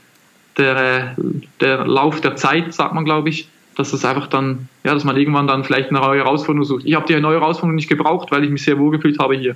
[0.58, 1.16] der,
[1.62, 5.18] der Lauf der Zeit, sagt man, glaube ich dass das einfach dann, ja, dass man
[5.18, 6.86] irgendwann dann vielleicht eine neue Herausforderung sucht.
[6.86, 9.56] Ich habe die neue Herausforderung nicht gebraucht, weil ich mich sehr wohl gefühlt habe hier.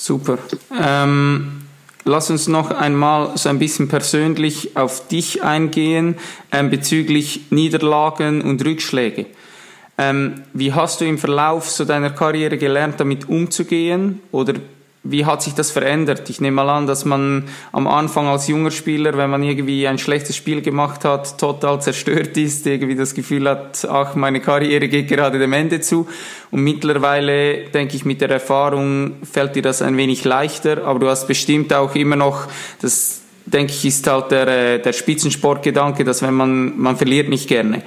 [0.00, 0.38] Super.
[0.82, 1.60] Ähm,
[2.04, 6.16] lass uns noch einmal so ein bisschen persönlich auf dich eingehen
[6.52, 9.26] ähm, bezüglich Niederlagen und Rückschläge.
[9.98, 14.22] Ähm, wie hast du im Verlauf so deiner Karriere gelernt, damit umzugehen?
[14.32, 14.54] Oder
[15.02, 16.28] wie hat sich das verändert?
[16.28, 19.98] Ich nehme mal an, dass man am Anfang als junger Spieler, wenn man irgendwie ein
[19.98, 25.08] schlechtes Spiel gemacht hat, total zerstört ist, irgendwie das Gefühl hat, ach, meine Karriere geht
[25.08, 26.06] gerade dem Ende zu.
[26.50, 31.08] Und mittlerweile, denke ich, mit der Erfahrung fällt dir das ein wenig leichter, aber du
[31.08, 32.46] hast bestimmt auch immer noch
[32.82, 37.48] das denke ich, ist halt der, äh, der Spitzensportgedanke, dass wenn man, man verliert nicht
[37.48, 37.82] gerne.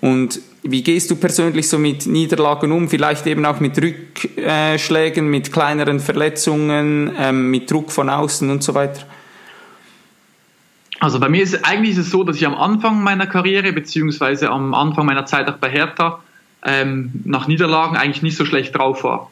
[0.00, 2.88] Und wie gehst du persönlich so mit Niederlagen um?
[2.88, 8.74] Vielleicht eben auch mit Rückschlägen, mit kleineren Verletzungen, ähm, mit Druck von außen und so
[8.74, 9.02] weiter?
[11.00, 14.50] Also bei mir ist eigentlich ist es so, dass ich am Anfang meiner Karriere beziehungsweise
[14.50, 16.20] am Anfang meiner Zeit auch bei Hertha
[16.64, 19.30] ähm, nach Niederlagen eigentlich nicht so schlecht drauf war,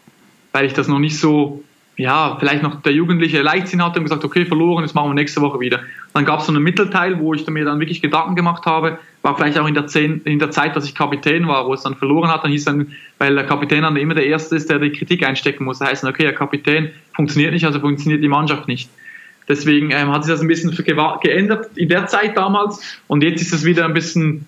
[0.52, 1.64] weil ich das noch nicht so
[1.96, 5.40] ja, vielleicht noch der jugendliche Leichtsinn hatte und gesagt, okay, verloren, das machen wir nächste
[5.42, 5.80] Woche wieder.
[6.14, 9.36] Dann gab es so einen Mittelteil, wo ich mir dann wirklich Gedanken gemacht habe, war
[9.36, 11.94] vielleicht auch in der, Zehn, in der Zeit, dass ich Kapitän war, wo es dann
[11.94, 14.90] verloren hat, dann hieß dann, weil der Kapitän dann immer der Erste ist, der die
[14.90, 18.68] Kritik einstecken muss, da heißt dann, okay, der Kapitän funktioniert nicht, also funktioniert die Mannschaft
[18.68, 18.88] nicht.
[19.48, 20.70] Deswegen ähm, hat sich das ein bisschen
[21.20, 22.80] geändert in der Zeit damals.
[23.08, 24.46] Und jetzt ist es wieder ein bisschen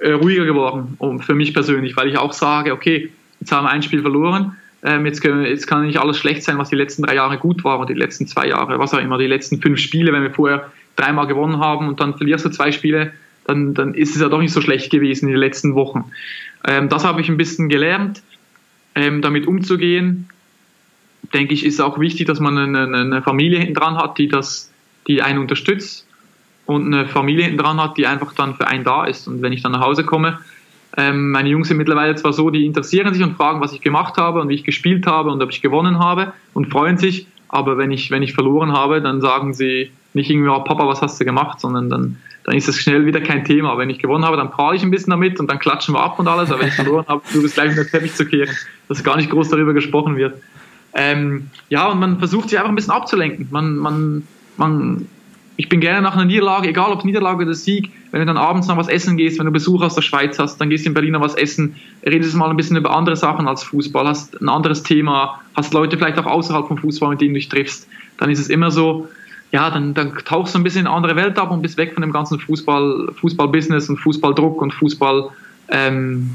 [0.00, 3.82] äh, ruhiger geworden, für mich persönlich, weil ich auch sage, okay, jetzt haben wir ein
[3.82, 7.38] Spiel verloren, ähm, jetzt, jetzt, kann nicht alles schlecht sein, was die letzten drei Jahre
[7.38, 10.22] gut war, oder die letzten zwei Jahre, was auch immer, die letzten fünf Spiele, wenn
[10.22, 13.12] wir vorher dreimal gewonnen haben und dann verlierst du zwei Spiele,
[13.44, 16.10] dann, dann ist es ja doch nicht so schlecht gewesen in den letzten Wochen.
[16.66, 18.22] Ähm, das habe ich ein bisschen gelernt,
[18.94, 20.28] ähm, damit umzugehen.
[21.32, 24.70] Denke ich, ist auch wichtig, dass man eine, eine Familie hinten dran hat, die das,
[25.06, 26.06] die einen unterstützt
[26.66, 29.28] und eine Familie hinten dran hat, die einfach dann für einen da ist.
[29.28, 30.40] Und wenn ich dann nach Hause komme,
[30.96, 34.16] ähm, meine Jungs sind mittlerweile zwar so, die interessieren sich und fragen, was ich gemacht
[34.16, 37.26] habe und wie ich gespielt habe und ob ich gewonnen habe und freuen sich.
[37.48, 41.02] Aber wenn ich, wenn ich verloren habe, dann sagen sie nicht irgendwie, oh, Papa, was
[41.02, 43.76] hast du gemacht, sondern dann, dann ist es schnell wieder kein Thema.
[43.76, 46.18] Wenn ich gewonnen habe, dann prahle ich ein bisschen damit und dann klatschen wir ab
[46.18, 46.50] und alles.
[46.50, 48.56] Aber wenn ich verloren habe, du bist gleich in den Teppich zu kehren,
[48.88, 50.40] dass gar nicht groß darüber gesprochen wird.
[50.94, 53.48] Ähm, ja, und man versucht sich einfach ein bisschen abzulenken.
[53.50, 54.22] Man, man,
[54.56, 55.06] man
[55.56, 58.68] ich bin gerne nach einer Niederlage, egal ob Niederlage oder Sieg, wenn du dann abends
[58.68, 60.94] noch was essen gehst, wenn du Besuch aus der Schweiz hast, dann gehst du in
[60.94, 64.48] Berlin noch was essen, redest mal ein bisschen über andere Sachen als Fußball, hast ein
[64.48, 67.88] anderes Thema, hast Leute vielleicht auch außerhalb vom Fußball, mit denen du dich triffst,
[68.18, 69.08] dann ist es immer so,
[69.52, 71.94] ja, dann, dann tauchst du ein bisschen in eine andere Welt ab und bist weg
[71.94, 75.30] von dem ganzen Fußball, Fußballbusiness und Fußballdruck und Fußball,
[75.68, 76.30] ähm,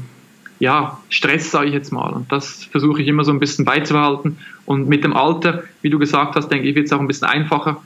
[0.58, 2.12] ja, Stress, sage ich jetzt mal.
[2.12, 4.38] Und das versuche ich immer so ein bisschen beizubehalten.
[4.64, 7.28] Und mit dem Alter, wie du gesagt hast, denke ich, wird es auch ein bisschen
[7.28, 7.82] einfacher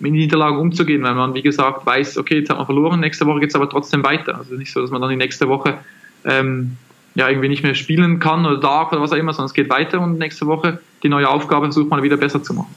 [0.00, 3.40] mit Niederlagen umzugehen, weil man, wie gesagt, weiß, okay, jetzt hat man verloren, nächste Woche
[3.40, 4.38] geht es aber trotzdem weiter.
[4.38, 5.78] Also nicht so, dass man dann die nächste Woche
[6.24, 6.76] ähm,
[7.14, 9.70] ja, irgendwie nicht mehr spielen kann oder darf oder was auch immer, sondern es geht
[9.70, 12.74] weiter und nächste Woche die neue Aufgabe versucht man wieder besser zu machen.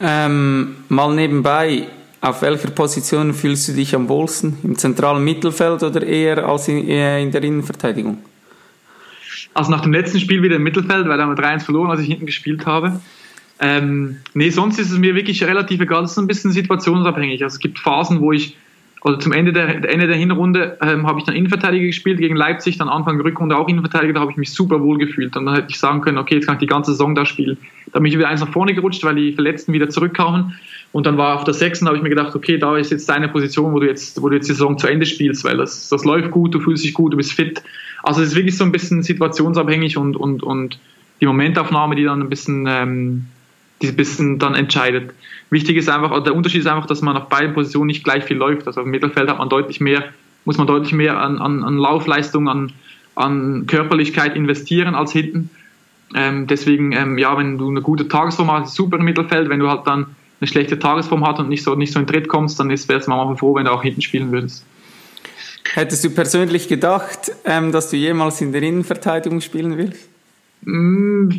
[0.00, 1.88] Ähm, mal nebenbei,
[2.20, 4.58] auf welcher Position fühlst du dich am wohlsten?
[4.62, 8.18] Im zentralen Mittelfeld oder eher als in, eher in der Innenverteidigung?
[9.54, 12.00] Also nach dem letzten Spiel wieder im Mittelfeld, weil da haben wir 3-1 verloren, als
[12.00, 13.00] ich hinten gespielt habe.
[13.60, 16.02] Ähm, nee, sonst ist es mir wirklich relativ egal.
[16.02, 17.42] Das ist ein bisschen situationsabhängig.
[17.44, 18.56] Also es gibt Phasen, wo ich,
[19.02, 22.78] also zum Ende der, Ende der Hinrunde ähm, habe ich dann Innenverteidiger gespielt gegen Leipzig,
[22.78, 25.36] dann Anfang der Rückrunde auch Innenverteidiger, da habe ich mich super wohl gefühlt.
[25.36, 27.58] Und dann hätte ich sagen können, okay, jetzt kann ich die ganze Saison da spielen.
[27.92, 30.54] Da bin ich wieder eins nach vorne gerutscht, weil die Verletzten wieder zurückkamen.
[30.92, 33.28] Und dann war auf der sechsten, habe ich mir gedacht, okay, da ist jetzt deine
[33.28, 36.04] Position, wo du jetzt, wo du jetzt die Saison zu Ende spielst, weil das, das
[36.04, 37.62] läuft gut, du fühlst dich gut, du bist fit.
[38.02, 40.80] Also es ist wirklich so ein bisschen situationsabhängig und, und, und
[41.20, 43.26] die Momentaufnahme, die dann ein bisschen ähm,
[43.82, 45.12] die ein bisschen dann entscheidet.
[45.50, 48.36] Wichtig ist einfach, der Unterschied ist einfach, dass man auf beiden Positionen nicht gleich viel
[48.36, 48.66] läuft.
[48.66, 50.04] Also im Mittelfeld hat man deutlich mehr,
[50.44, 52.72] muss man deutlich mehr an, an, an Laufleistung, an,
[53.14, 55.50] an Körperlichkeit investieren als hinten.
[56.14, 59.48] Ähm, deswegen, ähm, ja, wenn du eine gute Tagesform hast, super im Mittelfeld.
[59.48, 60.06] Wenn du halt dann
[60.40, 63.06] eine schlechte Tagesform hast und nicht so, nicht so in Tritt kommst, dann ist es
[63.06, 64.64] mal froh, wenn du auch hinten spielen würdest.
[65.72, 70.09] Hättest du persönlich gedacht, ähm, dass du jemals in der Innenverteidigung spielen willst?
[70.62, 71.30] Mm,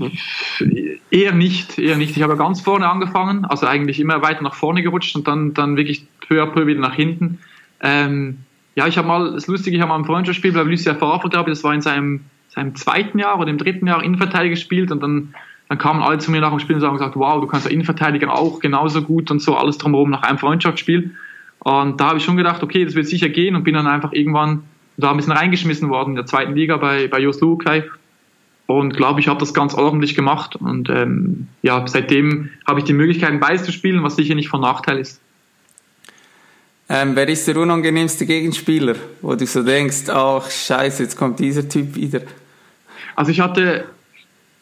[1.12, 2.18] eher nicht, eher nicht.
[2.18, 5.78] Ich habe ganz vorne angefangen, also eigentlich immer weiter nach vorne gerutscht und dann, dann
[5.78, 7.40] wirklich peu à peu wieder nach hinten.
[7.82, 8.40] Ähm,
[8.76, 11.52] ja, ich habe mal, das Lustige, ich habe mal ein Freundschaftsspiel bei Lucia Favre, glaube
[11.52, 15.04] ich, das war in seinem, seinem zweiten Jahr oder im dritten Jahr Innenverteidiger gespielt und
[15.04, 15.36] dann,
[15.70, 17.72] dann kamen alle zu mir nach dem Spiel und haben gesagt, wow, du kannst ja
[17.72, 21.12] Innenverteidiger auch genauso gut und so alles drumherum nach einem Freundschaftsspiel.
[21.60, 24.14] Und da habe ich schon gedacht, okay, das wird sicher gehen und bin dann einfach
[24.14, 24.64] irgendwann
[24.98, 27.84] da ein bisschen reingeschmissen worden in der zweiten Liga bei, bei Jos Lukai
[28.68, 30.56] und glaube, ich habe das ganz ordentlich gemacht.
[30.56, 34.62] Und ähm, ja, seitdem habe ich die Möglichkeit, beides zu spielen, was sicher nicht von
[34.62, 35.20] Nachteil ist.
[36.90, 41.68] Ähm, wer ist der unangenehmste Gegenspieler, wo du so denkst, ach scheiße, jetzt kommt dieser
[41.68, 42.22] Typ wieder?
[43.16, 43.86] Also ich hatte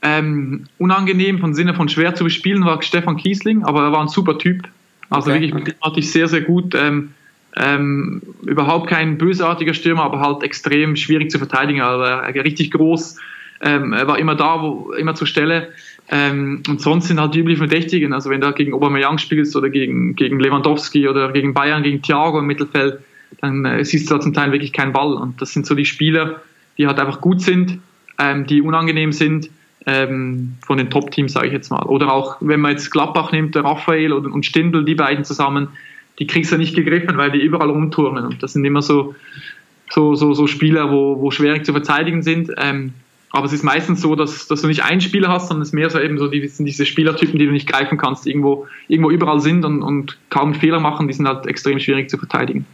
[0.01, 4.07] ähm, unangenehm von Sinne von schwer zu bespielen war Stefan Kiesling, aber er war ein
[4.07, 4.67] super Typ.
[5.09, 5.41] Also okay.
[5.41, 6.75] wirklich, mit dem hatte ich sehr, sehr gut.
[6.75, 7.13] Ähm,
[7.55, 11.81] ähm, überhaupt kein bösartiger Stürmer, aber halt extrem schwierig zu verteidigen.
[11.81, 12.03] Also
[12.39, 13.17] richtig groß,
[13.61, 15.69] ähm, er war immer da, wo, immer zur Stelle.
[16.09, 18.13] Ähm, und sonst sind halt die üblichen Verdächtigen.
[18.13, 22.39] Also wenn du gegen Aubameyang spielst oder gegen, gegen Lewandowski oder gegen Bayern, gegen Thiago
[22.39, 22.99] im Mittelfeld,
[23.41, 25.13] dann äh, siehst du da zum Teil wirklich keinen Ball.
[25.13, 26.41] Und das sind so die Spieler,
[26.77, 27.79] die halt einfach gut sind,
[28.17, 29.49] ähm, die unangenehm sind
[29.85, 31.83] ähm, von den Top-Teams, sage ich jetzt mal.
[31.83, 35.69] Oder auch, wenn man jetzt Gladbach nimmt, der Raphael und Stindl, die beiden zusammen,
[36.17, 38.25] die kriegst du nicht gegriffen, weil die überall rumturnen.
[38.25, 39.15] Und das sind immer so,
[39.89, 42.51] so, so, so Spieler, wo, wo schwierig zu verteidigen sind.
[42.57, 42.93] Ähm,
[43.31, 45.89] aber es ist meistens so, dass, dass du nicht einen Spieler hast, sondern es mehr
[45.89, 49.39] so eben so die, sind diese Spielertypen, die du nicht greifen kannst, irgendwo, irgendwo überall
[49.39, 52.65] sind und, und kaum Fehler machen, die sind halt extrem schwierig zu verteidigen.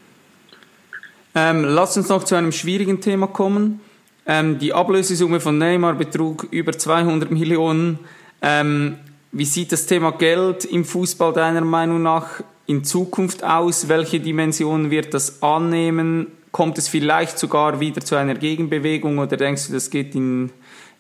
[1.35, 3.81] Ähm, lass uns noch zu einem schwierigen Thema kommen.
[4.25, 7.99] Ähm, die Ablösesumme von Neymar betrug über 200 Millionen.
[8.41, 8.95] Ähm,
[9.33, 13.89] wie sieht das Thema Geld im Fußball deiner Meinung nach in Zukunft aus?
[13.89, 16.27] Welche Dimension wird das annehmen?
[16.55, 20.51] Kommt es vielleicht sogar wieder zu einer Gegenbewegung oder denkst du, das geht in,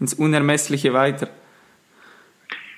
[0.01, 1.29] ins Unermessliche weiter?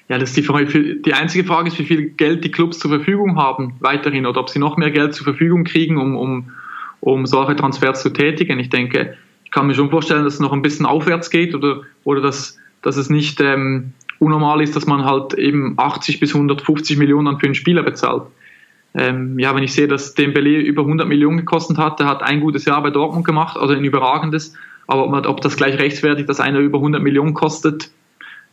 [0.10, 2.92] Ja, das ist die, Frage, die einzige Frage ist, wie viel Geld die Clubs zur
[2.92, 6.52] Verfügung haben weiterhin oder ob sie noch mehr Geld zur Verfügung kriegen, um, um,
[7.00, 8.60] um solche Transfers zu tätigen.
[8.60, 11.82] Ich denke, ich kann mir schon vorstellen, dass es noch ein bisschen aufwärts geht oder,
[12.04, 17.00] oder dass, dass es nicht ähm, unnormal ist, dass man halt eben 80 bis 150
[17.00, 18.28] Millionen für einen Spieler bezahlt.
[18.94, 22.40] Ähm, ja, wenn ich sehe, dass Dembele über 100 Millionen gekostet hat, der hat ein
[22.40, 24.54] gutes Jahr bei Dortmund gemacht, also ein überragendes.
[24.88, 27.92] Aber ob, ob das gleich rechtfertigt, dass einer über 100 Millionen kostet,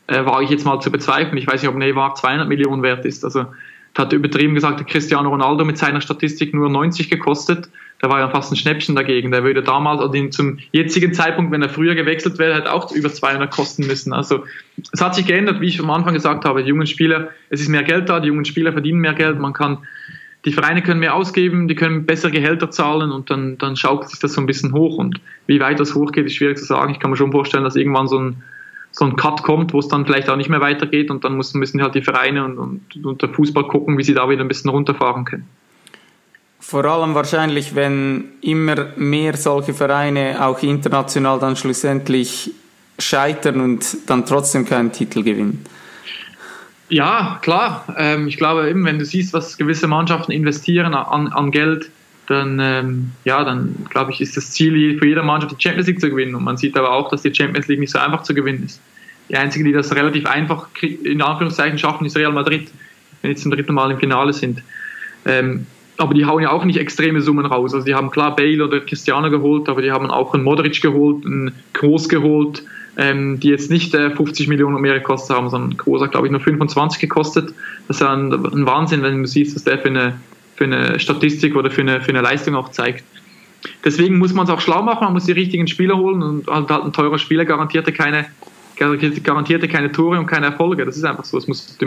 [0.07, 1.37] äh, war ich jetzt mal zu bezweifeln.
[1.39, 3.25] Ich weiß nicht, ob Neymar 200 Millionen wert ist.
[3.25, 3.47] Also
[3.97, 7.69] hat übertrieben gesagt, der Cristiano Ronaldo mit seiner Statistik nur 90 gekostet.
[8.01, 9.31] Da war ja fast ein Schnäppchen dagegen.
[9.31, 13.13] Der würde damals, oder zum jetzigen Zeitpunkt, wenn er früher gewechselt wäre, halt auch über
[13.13, 14.13] 200 kosten müssen.
[14.13, 14.45] Also
[14.93, 16.63] es hat sich geändert, wie ich am Anfang gesagt habe.
[16.63, 19.39] Die jungen Spieler, es ist mehr Geld da, die jungen Spieler verdienen mehr Geld.
[19.39, 19.79] Man kann,
[20.45, 24.21] die Vereine können mehr ausgeben, die können bessere Gehälter zahlen und dann, dann schaukelt sich
[24.21, 24.99] das so ein bisschen hoch.
[24.99, 26.93] Und wie weit das hochgeht, ist schwierig zu sagen.
[26.93, 28.43] Ich kann mir schon vorstellen, dass irgendwann so ein
[28.95, 31.83] so ein Cut kommt, wo es dann vielleicht auch nicht mehr weitergeht und dann müssen
[31.83, 34.71] halt die Vereine und, und, und der Fußball gucken, wie sie da wieder ein bisschen
[34.71, 35.49] runterfahren können.
[36.61, 42.53] Vor allem wahrscheinlich, wenn immer mehr solche Vereine auch international dann schlussendlich
[42.99, 45.65] scheitern und dann trotzdem keinen Titel gewinnen.
[46.89, 47.87] Ja, klar.
[47.97, 51.91] Ähm, ich glaube eben, wenn du siehst, was gewisse Mannschaften investieren an, an Geld,
[52.27, 56.01] dann, ähm, ja, dann glaube ich, ist das Ziel für jede Mannschaft die Champions League
[56.01, 56.35] zu gewinnen.
[56.35, 58.81] Und man sieht aber auch, dass die Champions League nicht so einfach zu gewinnen ist.
[59.29, 62.71] Die einzige, die das relativ einfach in Anführungszeichen schaffen, ist Real Madrid,
[63.23, 64.63] wenn die zum dritten Mal im Finale sind.
[65.25, 65.67] Ähm,
[65.97, 67.73] aber die hauen ja auch nicht extreme Summen raus.
[67.73, 71.25] Also die haben klar Bale oder Cristiano geholt, aber die haben auch einen Modric geholt,
[71.25, 72.65] einen Kroos geholt,
[72.97, 76.41] ähm, die jetzt nicht äh, 50 Millionen mehr gekostet haben, sondern hat, glaube ich, nur
[76.41, 77.55] 25 gekostet.
[77.89, 80.15] Das ist ja ein, ein Wahnsinn, wenn du siehst, was der für eine
[80.57, 83.05] für eine Statistik oder für eine, für eine Leistung auch zeigt.
[83.85, 86.71] Deswegen muss man es auch schlau machen, man muss die richtigen Spieler holen und halt,
[86.71, 88.27] halt ein teurer Spieler garantierte keine,
[88.77, 90.85] garantierte keine Tore und keine Erfolge.
[90.85, 91.39] Das ist einfach so.
[91.39, 91.87] Es muss die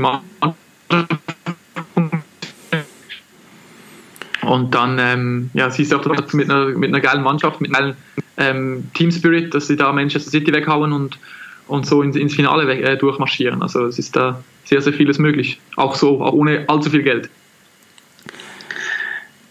[4.48, 7.96] und dann ähm, ja, siehst du auch mit einer, mit einer geilen Mannschaft, mit einem
[8.38, 11.20] ähm, Team Spirit, dass sie da Manchester City weghauen und,
[11.68, 13.62] und so ins, ins Finale weg, äh, durchmarschieren.
[13.62, 15.60] Also es ist da sehr, sehr vieles möglich.
[15.76, 17.30] Auch so, auch ohne allzu viel Geld.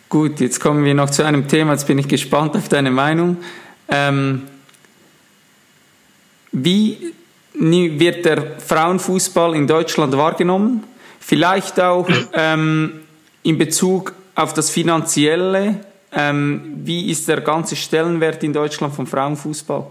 [0.09, 3.37] Gut, jetzt kommen wir noch zu einem Thema, jetzt bin ich gespannt auf deine Meinung.
[3.89, 4.43] Ähm,
[6.53, 7.13] wie
[7.53, 10.85] wird der Frauenfußball in Deutschland wahrgenommen?
[11.21, 12.93] Vielleicht auch ähm,
[13.43, 15.81] in Bezug auf das Finanzielle.
[16.13, 19.89] Ähm, wie ist der ganze Stellenwert in Deutschland vom Frauenfußball?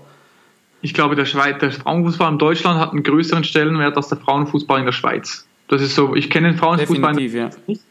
[0.81, 4.79] Ich glaube, der, Schweiz, der Frauenfußball in Deutschland hat einen größeren Stellenwert als der Frauenfußball
[4.79, 5.45] in der Schweiz.
[5.67, 7.49] Das ist so, ich kenne den Frauenfußball Definitiv, ja.
[7.67, 7.81] nicht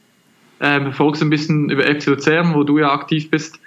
[0.61, 3.61] ähm, verfolgst ein bisschen über FC Luzern, wo du ja aktiv bist,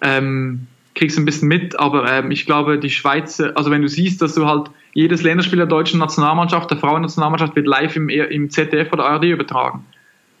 [0.00, 4.20] ähm, kriegst ein bisschen mit, aber ähm, ich glaube, die Schweiz, also wenn du siehst,
[4.20, 8.92] dass du halt jedes Länderspiel der deutschen Nationalmannschaft, der Frauennationalmannschaft wird live im, im ZDF
[8.92, 9.86] oder ARD übertragen.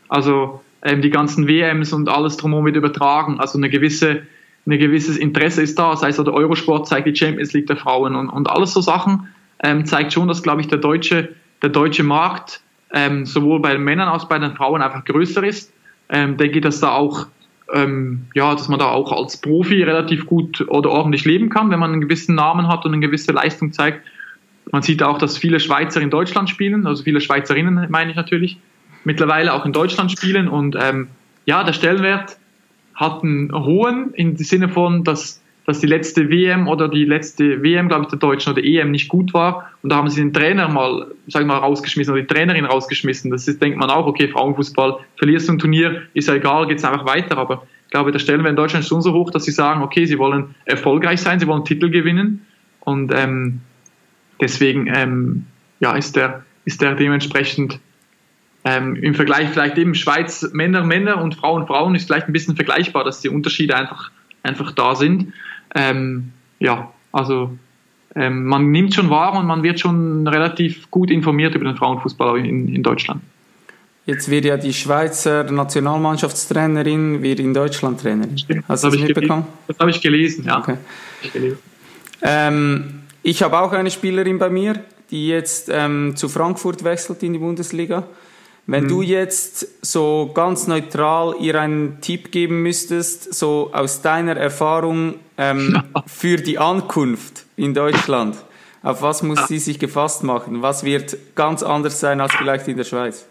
[0.08, 3.38] Also ähm, die ganzen WMs und alles drumherum wird übertragen.
[3.40, 4.22] Also eine gewisse,
[4.66, 8.16] ein gewisses Interesse ist da, sei es der Eurosport zeigt die Champions League der Frauen
[8.16, 9.28] und, und alles so Sachen
[9.62, 11.28] ähm, zeigt schon, dass, glaube ich, der deutsche,
[11.62, 12.60] der deutsche Markt
[12.92, 15.72] ähm, sowohl bei den Männern als auch bei den Frauen einfach größer ist
[16.12, 17.26] ähm, denke dass da auch
[17.72, 21.78] ähm, ja, dass man da auch als Profi relativ gut oder ordentlich leben kann, wenn
[21.78, 24.06] man einen gewissen Namen hat und eine gewisse Leistung zeigt.
[24.70, 28.58] Man sieht auch, dass viele Schweizer in Deutschland spielen, also viele Schweizerinnen meine ich natürlich,
[29.04, 31.08] mittlerweile auch in Deutschland spielen und ähm,
[31.46, 32.36] ja, der Stellenwert
[32.94, 37.88] hat einen hohen im Sinne von, dass dass die letzte WM oder die letzte WM,
[37.88, 39.70] glaube ich, der Deutschen oder EM nicht gut war.
[39.82, 43.30] Und da haben sie den Trainer mal, sag ich mal, rausgeschmissen oder die Trainerin rausgeschmissen.
[43.30, 46.84] Das ist, denkt man auch, okay, Frauenfußball, verlierst du ein Turnier, ist ja egal, geht's
[46.84, 47.38] einfach weiter.
[47.38, 50.04] Aber ich glaube, der Stellenwert in Deutschland ist schon so hoch, dass sie sagen, okay,
[50.04, 52.44] sie wollen erfolgreich sein, sie wollen Titel gewinnen.
[52.80, 53.60] Und ähm,
[54.40, 55.46] deswegen ähm,
[55.78, 57.78] ja, ist, der, ist der dementsprechend
[58.64, 62.56] ähm, im Vergleich vielleicht eben Schweiz Männer, Männer und Frauen, Frauen ist vielleicht ein bisschen
[62.56, 64.10] vergleichbar, dass die Unterschiede einfach,
[64.42, 65.32] einfach da sind.
[65.74, 67.56] Ähm, ja, also
[68.14, 72.38] ähm, man nimmt schon wahr und man wird schon relativ gut informiert über den Frauenfußball
[72.38, 73.22] in, in Deutschland.
[74.04, 78.34] Jetzt wird ja die Schweizer Nationalmannschaftstrainerin wird in Deutschland Trainerin.
[78.68, 79.46] Hast du das, das mitbekommen?
[79.68, 80.58] Das habe ich gelesen, ja.
[80.58, 80.76] Okay.
[81.22, 81.32] Ich,
[82.22, 87.32] ähm, ich habe auch eine Spielerin bei mir, die jetzt ähm, zu Frankfurt wechselt in
[87.32, 88.04] die Bundesliga.
[88.66, 88.88] Wenn mhm.
[88.88, 95.82] du jetzt so ganz neutral ihr einen Tipp geben müsstest, so aus deiner Erfahrung ähm,
[96.06, 98.36] für die Ankunft in Deutschland,
[98.82, 100.62] auf was muss sie sich gefasst machen?
[100.62, 103.26] Was wird ganz anders sein als vielleicht in der Schweiz?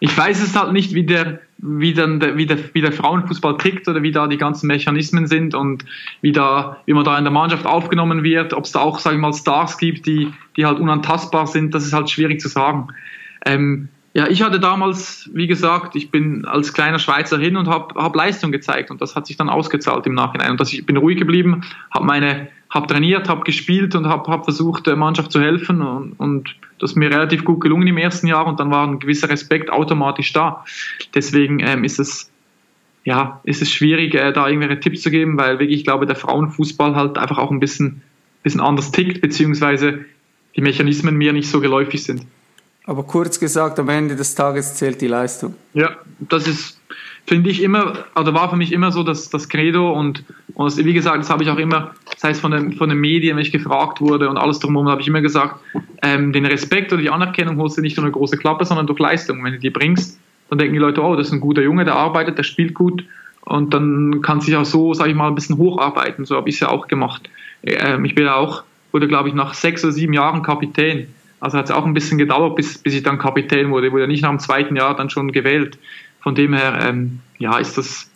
[0.00, 3.56] Ich weiß es halt nicht, wie der, wie, dann der, wie, der, wie der Frauenfußball
[3.58, 5.84] tickt oder wie da die ganzen Mechanismen sind und
[6.20, 9.16] wie, da, wie man da in der Mannschaft aufgenommen wird, ob es da auch, sage
[9.16, 12.88] ich mal, Stars gibt, die, die halt unantastbar sind, das ist halt schwierig zu sagen.
[13.44, 17.94] Ähm, ja, ich hatte damals, wie gesagt, ich bin als kleiner Schweizer hin und habe
[18.00, 20.52] hab Leistung gezeigt und das hat sich dann ausgezahlt im Nachhinein.
[20.52, 24.44] Und dass ich bin ruhig geblieben, habe meine, habe trainiert, habe gespielt und habe hab
[24.44, 28.26] versucht, der Mannschaft zu helfen und, und das ist mir relativ gut gelungen im ersten
[28.26, 30.64] Jahr und dann war ein gewisser Respekt automatisch da.
[31.14, 32.30] Deswegen ähm, ist es
[33.08, 36.14] ja, ist es schwierig, äh, da irgendwelche Tipps zu geben, weil wirklich, ich glaube, der
[36.14, 38.02] Frauenfußball halt einfach auch ein bisschen,
[38.42, 40.04] bisschen anders tickt, beziehungsweise
[40.54, 42.26] die Mechanismen mir nicht so geläufig sind.
[42.84, 45.54] Aber kurz gesagt, am Ende des Tages zählt die Leistung.
[45.72, 46.77] Ja, das ist,
[47.28, 50.24] finde ich immer, oder war für mich immer so das, das Credo und,
[50.54, 52.98] und das, wie gesagt, das habe ich auch immer, das heißt von den, von den
[52.98, 55.60] Medien, wenn ich gefragt wurde und alles drumherum, habe ich immer gesagt,
[56.02, 58.98] ähm, den Respekt oder die Anerkennung holst du nicht durch eine große Klappe, sondern durch
[58.98, 59.44] Leistung.
[59.44, 60.18] Wenn du die bringst,
[60.48, 63.04] dann denken die Leute, oh, das ist ein guter Junge, der arbeitet, der spielt gut
[63.42, 66.24] und dann kann sich auch so, sage ich mal, ein bisschen hocharbeiten.
[66.24, 67.28] So habe ich es ja auch gemacht.
[67.62, 68.62] Ähm, ich bin ja auch,
[68.92, 71.08] wurde glaube ich nach sechs oder sieben Jahren Kapitän.
[71.40, 73.86] Also hat es auch ein bisschen gedauert, bis, bis ich dann Kapitän wurde.
[73.86, 75.78] Ich wurde nicht nach dem zweiten Jahr dann schon gewählt.
[76.20, 78.10] Von dem her, ähm, ja, ist das,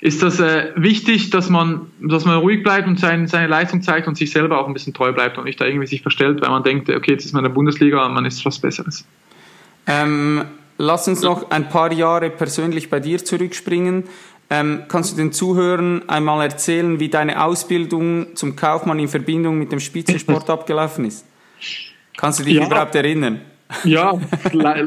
[0.00, 4.06] ist das äh, wichtig, dass man, dass man ruhig bleibt und sein, seine Leistung zeigt
[4.06, 6.50] und sich selber auch ein bisschen treu bleibt und nicht da irgendwie sich verstellt, weil
[6.50, 9.06] man denkt, okay, jetzt ist man in der Bundesliga und man ist was Besseres.
[9.86, 10.44] Ähm,
[10.78, 14.04] lass uns noch ein paar Jahre persönlich bei dir zurückspringen.
[14.50, 19.72] Ähm, kannst du den Zuhörern einmal erzählen, wie deine Ausbildung zum Kaufmann in Verbindung mit
[19.72, 21.24] dem Spitzensport abgelaufen ist?
[22.16, 22.66] Kannst du dich ja.
[22.66, 23.40] überhaupt erinnern?
[23.84, 24.18] Ja,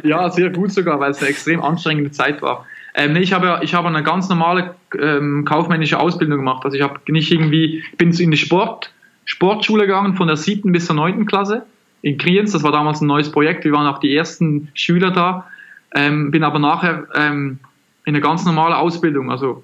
[0.03, 2.65] ja, sehr gut sogar, weil es eine extrem anstrengende Zeit war.
[2.95, 6.65] Ähm, ich habe ich habe eine ganz normale ähm, kaufmännische Ausbildung gemacht.
[6.65, 8.91] Also ich habe nicht irgendwie, ich bin in die Sport,
[9.25, 11.65] Sportschule gegangen von der siebten bis zur neunten Klasse
[12.01, 12.53] in Kriens.
[12.53, 13.65] Das war damals ein neues Projekt.
[13.65, 15.47] Wir waren auch die ersten Schüler da.
[15.93, 17.59] Ähm, bin aber nachher ähm,
[18.05, 19.31] in eine ganz normale Ausbildung.
[19.31, 19.63] Also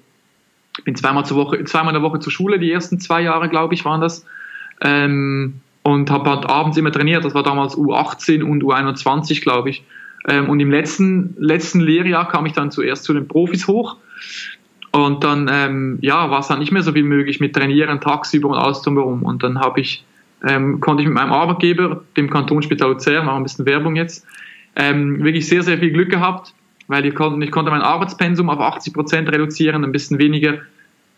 [0.84, 3.74] bin zweimal, zur Woche, zweimal in der Woche zur Schule, die ersten zwei Jahre, glaube
[3.74, 4.26] ich, waren das.
[4.80, 7.24] Ähm, und habe halt abends immer trainiert.
[7.24, 9.84] Das war damals U18 und U21, glaube ich.
[10.26, 13.98] Ähm, und im letzten, letzten Lehrjahr kam ich dann zuerst zu den Profis hoch.
[14.92, 18.48] Und dann ähm, ja, war es dann nicht mehr so viel möglich mit Trainieren tagsüber
[18.48, 19.22] und alles drumherum.
[19.22, 20.04] Und dann habe ich,
[20.46, 24.26] ähm, konnte ich mit meinem Arbeitgeber, dem Kantonsspital Luzern, machen ein bisschen Werbung jetzt,
[24.76, 26.54] ähm, wirklich sehr, sehr viel Glück gehabt,
[26.86, 30.58] weil ich konnte, ich konnte mein Arbeitspensum auf 80 Prozent reduzieren, ein bisschen weniger,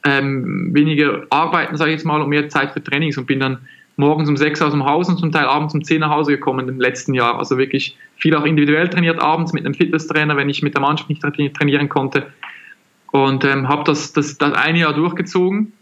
[0.05, 3.59] ähm, weniger arbeiten, sage ich jetzt mal, und mehr Zeit für Trainings und bin dann
[3.97, 6.69] morgens um sechs aus dem Haus und zum Teil abends um zehn nach Hause gekommen
[6.69, 7.39] im letzten Jahr.
[7.39, 11.09] Also wirklich viel auch individuell trainiert, abends mit einem Fitnesstrainer, wenn ich mit der Mannschaft
[11.09, 12.27] nicht trainieren konnte.
[13.11, 15.73] Und ähm, habe das, das, das eine Jahr durchgezogen.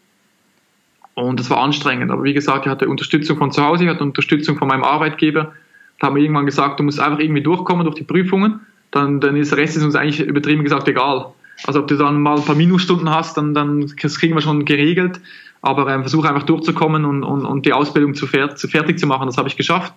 [1.14, 2.10] Und es war anstrengend.
[2.10, 5.52] Aber wie gesagt, ich hatte Unterstützung von zu Hause, ich hatte Unterstützung von meinem Arbeitgeber.
[6.00, 8.60] Da haben wir irgendwann gesagt, du musst einfach irgendwie durchkommen durch die Prüfungen.
[8.90, 11.32] Dann, dann ist der Rest ist uns eigentlich übertrieben gesagt egal.
[11.66, 14.64] Also ob du dann mal ein paar Minusstunden hast, dann, dann das kriegen wir schon
[14.64, 15.20] geregelt
[15.64, 19.06] aber ähm, versuche einfach durchzukommen und, und, und die Ausbildung zu, fer zu fertig zu
[19.06, 19.26] machen.
[19.26, 19.92] Das habe ich geschafft.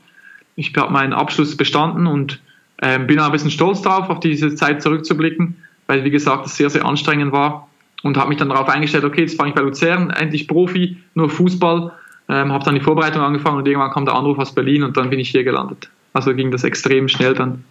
[0.55, 2.41] Ich habe meinen Abschluss bestanden und
[2.81, 5.55] ähm, bin ein bisschen stolz darauf, auf diese Zeit zurückzublicken,
[5.87, 7.67] weil, wie gesagt, es sehr, sehr anstrengend war
[8.03, 11.29] und habe mich dann darauf eingestellt, okay, jetzt fange ich bei Luzern, endlich Profi, nur
[11.29, 11.91] Fußball,
[12.29, 15.09] ähm, habe dann die Vorbereitung angefangen und irgendwann kam der Anruf aus Berlin und dann
[15.09, 15.89] bin ich hier gelandet.
[16.13, 17.63] Also ging das extrem schnell dann.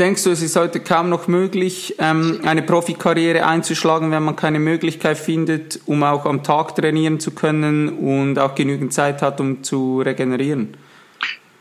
[0.00, 4.58] Denkst du, es ist heute kaum noch möglich, ähm, eine Profikarriere einzuschlagen, wenn man keine
[4.58, 9.62] Möglichkeit findet, um auch am Tag trainieren zu können und auch genügend Zeit hat, um
[9.62, 10.68] zu regenerieren?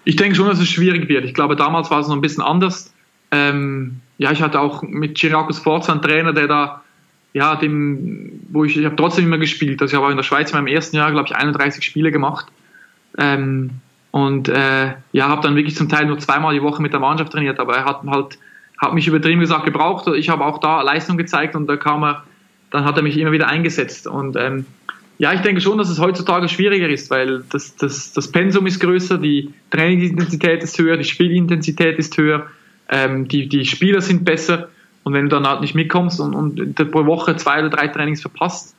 [0.06, 1.26] Ich denke schon, dass es schwierig wird.
[1.26, 2.94] Ich glaube, damals war es noch ein bisschen anders.
[3.32, 6.82] Ähm, ja, ich hatte auch mit Chiriakos Forza einen Trainer, der da,
[7.34, 9.82] ja, dem, wo ich, ich habe trotzdem immer gespielt.
[9.82, 12.46] Also ich habe in der Schweiz in meinem ersten Jahr, glaube ich, 31 Spiele gemacht.
[13.18, 13.82] Ähm,
[14.12, 17.32] und äh, ja, habe dann wirklich zum Teil nur zweimal die Woche mit der Mannschaft
[17.32, 18.38] trainiert, aber er hat halt
[18.80, 20.08] hat mich übertrieben gesagt gebraucht.
[20.16, 22.24] Ich habe auch da Leistung gezeigt und da kam er,
[22.72, 24.08] dann hat er mich immer wieder eingesetzt.
[24.08, 24.66] Und ähm,
[25.18, 28.80] ja, ich denke schon, dass es heutzutage schwieriger ist, weil das, das, das Pensum ist
[28.80, 32.48] größer, die Trainingsintensität ist höher, die Spielintensität ist höher,
[32.88, 34.70] ähm, die, die Spieler sind besser.
[35.04, 38.22] Und wenn du dann halt nicht mitkommst und, und pro Woche zwei oder drei Trainings
[38.22, 38.76] verpasst,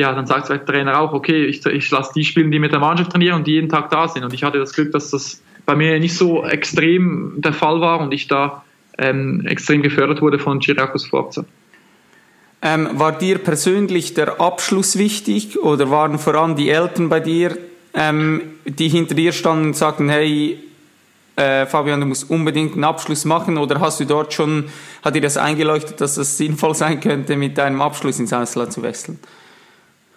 [0.00, 2.80] ja, dann sagt der Trainer auch, okay, ich, ich lasse die spielen, die mit der
[2.80, 4.24] Mannschaft trainieren und die jeden Tag da sind.
[4.24, 8.00] Und ich hatte das Glück, dass das bei mir nicht so extrem der Fall war
[8.00, 8.64] und ich da
[8.98, 11.44] ähm, extrem gefördert wurde von Chiriakos Forza.
[12.62, 17.56] Ähm, war dir persönlich der Abschluss wichtig oder waren vor allem die Eltern bei dir,
[17.94, 20.58] ähm, die hinter dir standen und sagten, hey,
[21.36, 24.64] äh, Fabian, du musst unbedingt einen Abschluss machen oder hast du dort schon,
[25.02, 28.82] hat dir das eingeleuchtet, dass es sinnvoll sein könnte, mit deinem Abschluss ins Ausland zu
[28.82, 29.18] wechseln?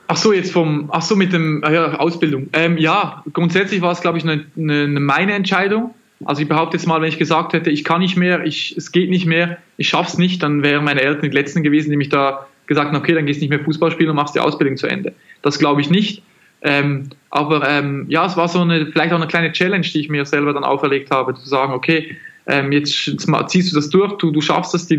[0.08, 2.50] Ach so, jetzt vom, ach so, mit dem, ja, Ausbildung.
[2.54, 5.94] Ähm, ja, grundsätzlich war es, glaube ich, eine, eine, meine Entscheidung.
[6.26, 8.92] Also ich behaupte jetzt mal, wenn ich gesagt hätte, ich kann nicht mehr, ich, es
[8.92, 12.10] geht nicht mehr, ich schaff's nicht, dann wären meine Eltern die Letzten gewesen, die mich
[12.10, 14.78] da gesagt haben, okay, dann gehst du nicht mehr Fußball spielen und machst die Ausbildung
[14.78, 15.14] zu Ende.
[15.42, 16.24] Das glaube ich nicht.
[16.62, 20.10] Ähm, aber ähm, ja, es war so eine, vielleicht auch eine kleine Challenge, die ich
[20.10, 22.16] mir selber dann auferlegt habe, zu sagen, okay,
[22.48, 24.98] ähm, jetzt, jetzt ziehst du das durch, du, du schaffst es, die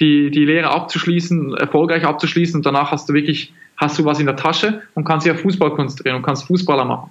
[0.00, 4.26] die, die Lehre abzuschließen, erfolgreich abzuschließen und danach hast du wirklich hast du was in
[4.26, 7.10] der Tasche und kannst dich auf Fußball konzentrieren und kannst Fußballer machen.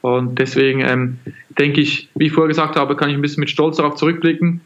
[0.00, 1.18] Und deswegen ähm,
[1.58, 4.60] denke ich, wie ich vorher gesagt habe, kann ich ein bisschen mit Stolz darauf zurückblicken.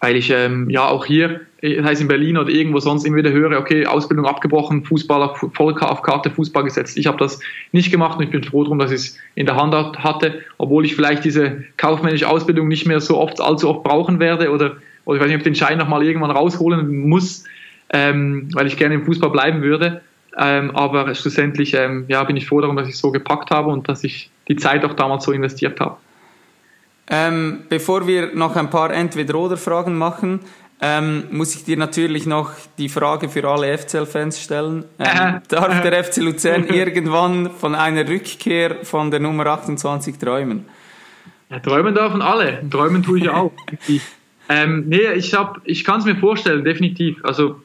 [0.00, 3.32] weil ich ähm, ja auch hier, das heißt in Berlin oder irgendwo sonst immer wieder
[3.32, 6.96] höre, okay, Ausbildung abgebrochen, Fußballer voll auf Karte Fußball gesetzt.
[6.96, 7.38] Ich habe das
[7.72, 10.86] nicht gemacht und ich bin froh darum, dass ich es in der Hand hatte, obwohl
[10.86, 15.16] ich vielleicht diese kaufmännische Ausbildung nicht mehr so oft, allzu oft brauchen werde oder, oder
[15.16, 17.44] ich weiß nicht, ob ich den Schein nochmal irgendwann rausholen muss,
[17.92, 20.00] ähm, weil ich gerne im Fußball bleiben würde.
[20.38, 23.70] Ähm, aber schlussendlich ähm, ja, bin ich froh darum, dass ich es so gepackt habe
[23.70, 25.96] und dass ich die Zeit auch damals so investiert habe.
[27.08, 30.40] Ähm, bevor wir noch ein paar Entweder-Oder-Fragen machen,
[30.80, 34.84] ähm, muss ich dir natürlich noch die Frage für alle FCL-Fans stellen.
[34.98, 40.66] Ähm, darf der FC Luzern irgendwann von einer Rückkehr von der Nummer 28 träumen?
[41.50, 42.62] Ja, träumen dürfen alle.
[42.70, 43.52] Träumen tue ich auch.
[44.48, 47.22] ähm, nee, ich, ich kann es mir vorstellen, definitiv.
[47.24, 47.60] Also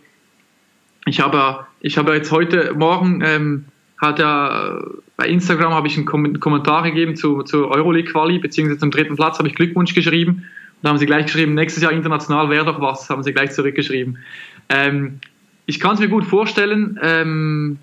[1.05, 3.65] ich habe ich habe jetzt heute Morgen ähm,
[4.01, 4.81] hat ja
[5.17, 9.37] bei Instagram habe ich einen Kommentar gegeben zu, zur Euroleague Quali beziehungsweise zum dritten Platz
[9.37, 12.81] habe ich Glückwunsch geschrieben und da haben sie gleich geschrieben nächstes Jahr international wäre doch
[12.81, 14.17] was haben sie gleich zurückgeschrieben.
[14.67, 15.19] Ähm,
[15.67, 17.77] ich kann es mir gut vorstellen, ähm,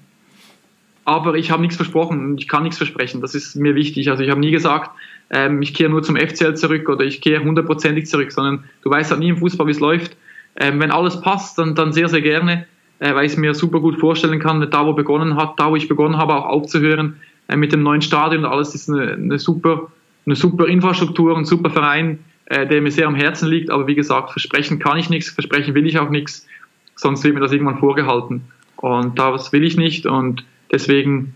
[1.04, 3.20] aber ich habe nichts versprochen und ich kann nichts versprechen.
[3.20, 4.10] Das ist mir wichtig.
[4.10, 4.90] Also ich habe nie gesagt,
[5.30, 9.12] ähm, ich kehre nur zum FCL zurück oder ich kehre hundertprozentig zurück, sondern du weißt
[9.12, 10.16] halt nie im Fußball, wie es läuft.
[10.56, 12.66] Ähm, wenn alles passt, dann, dann sehr, sehr gerne
[13.02, 15.76] äh, weil ich es mir super gut vorstellen kann, da wo begonnen hat, da wo
[15.76, 17.16] ich begonnen habe, auch aufzuhören
[17.48, 18.44] äh, mit dem neuen Stadion.
[18.44, 19.90] Alles ist eine, eine, super,
[20.24, 23.70] eine super Infrastruktur, ein super Verein, äh, der mir sehr am Herzen liegt.
[23.70, 26.46] Aber wie gesagt, versprechen kann ich nichts, versprechen will ich auch nichts,
[26.94, 28.42] sonst wird mir das irgendwann vorgehalten.
[28.76, 31.34] Und das will ich nicht und deswegen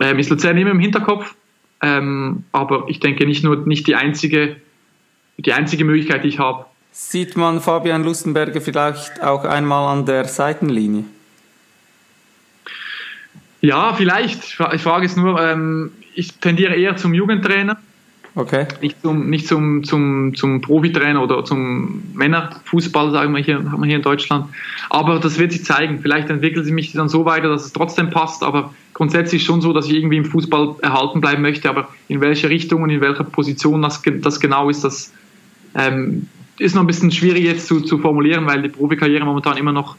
[0.00, 1.34] ähm, ist Luzern immer im Hinterkopf.
[1.80, 4.56] Ähm, aber ich denke nicht nur nicht die einzige,
[5.38, 6.66] die einzige Möglichkeit, die ich habe.
[6.92, 11.04] Sieht man Fabian Lustenberger vielleicht auch einmal an der Seitenlinie?
[13.60, 14.44] Ja, vielleicht.
[14.72, 17.76] Ich frage es nur, ähm, ich tendiere eher zum Jugendtrainer.
[18.34, 18.66] Okay.
[18.80, 23.86] Nicht zum, nicht zum, zum, zum Profitrainer oder zum Männerfußball, sagen wir hier, haben wir
[23.86, 24.46] hier in Deutschland.
[24.90, 25.98] Aber das wird sich zeigen.
[26.00, 28.44] Vielleicht entwickelt sich mich dann so weiter, dass es trotzdem passt.
[28.44, 31.68] Aber grundsätzlich schon so, dass ich irgendwie im Fußball erhalten bleiben möchte.
[31.68, 35.12] Aber in welche Richtung und in welcher Position das, das genau ist, das
[35.74, 36.28] ähm,
[36.58, 39.96] ist noch ein bisschen schwierig jetzt zu, zu formulieren, weil die Profikarriere momentan immer noch,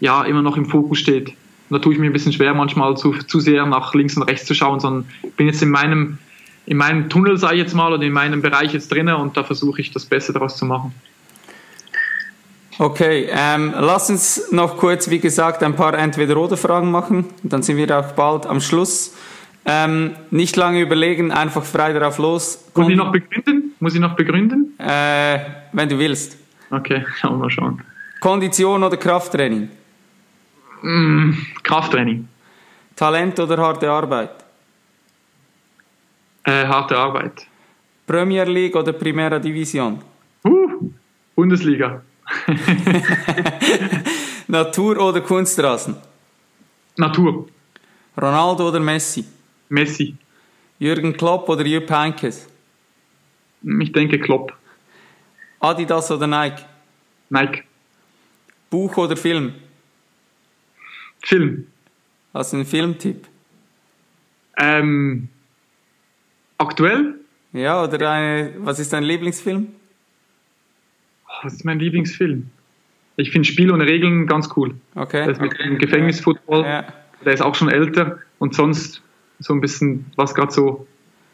[0.00, 1.28] ja, immer noch im Fokus steht.
[1.28, 1.36] Und
[1.70, 4.46] da tue ich mir ein bisschen schwer, manchmal zu, zu sehr nach links und rechts
[4.46, 6.18] zu schauen, sondern bin jetzt in meinem,
[6.66, 9.44] in meinem Tunnel, sage ich jetzt mal, oder in meinem Bereich jetzt drinnen und da
[9.44, 10.92] versuche ich das Beste daraus zu machen.
[12.78, 17.26] Okay, ähm, lass uns noch kurz, wie gesagt, ein paar Entweder-Oder-Fragen machen.
[17.44, 19.14] Dann sind wir auch bald am Schluss.
[19.64, 22.64] Ähm, nicht lange überlegen, einfach frei darauf los.
[22.74, 23.73] Muss ich noch begründen?
[23.84, 24.72] Muss ich noch begründen?
[24.78, 25.40] Äh,
[25.72, 26.38] wenn du willst.
[26.70, 27.82] Okay, schauen wir mal schauen.
[28.18, 29.68] Kondition oder Krafttraining?
[30.80, 31.32] Mm,
[31.62, 32.26] Krafttraining.
[32.96, 34.30] Talent oder harte Arbeit?
[36.44, 37.46] Äh, harte Arbeit.
[38.06, 40.00] Premier League oder Primera Division?
[40.46, 40.90] Uh,
[41.34, 42.00] Bundesliga.
[44.48, 45.94] Natur oder Kunstrasen?
[46.96, 47.48] Natur.
[48.16, 49.26] Ronaldo oder Messi?
[49.68, 50.16] Messi.
[50.78, 52.48] Jürgen Klopp oder Jupp Heynckes?
[53.80, 54.56] Ich denke Klopp.
[55.60, 56.62] Adidas oder Nike?
[57.30, 57.62] Nike.
[58.70, 59.54] Buch oder Film?
[61.22, 61.66] Film.
[62.34, 63.26] Hast du einen Filmtipp?
[64.58, 65.28] Ähm,
[66.58, 67.14] aktuell?
[67.52, 69.68] Ja, oder eine, was ist dein Lieblingsfilm?
[71.42, 72.50] Was ist mein Lieblingsfilm?
[73.16, 74.74] Ich finde Spiel ohne Regeln ganz cool.
[74.94, 75.26] Okay.
[75.26, 75.62] Das mit okay.
[75.62, 76.64] dem Gefängnisfootball.
[76.64, 76.92] Ja.
[77.24, 79.02] Der ist auch schon älter und sonst
[79.38, 80.86] so ein bisschen, was gerade so,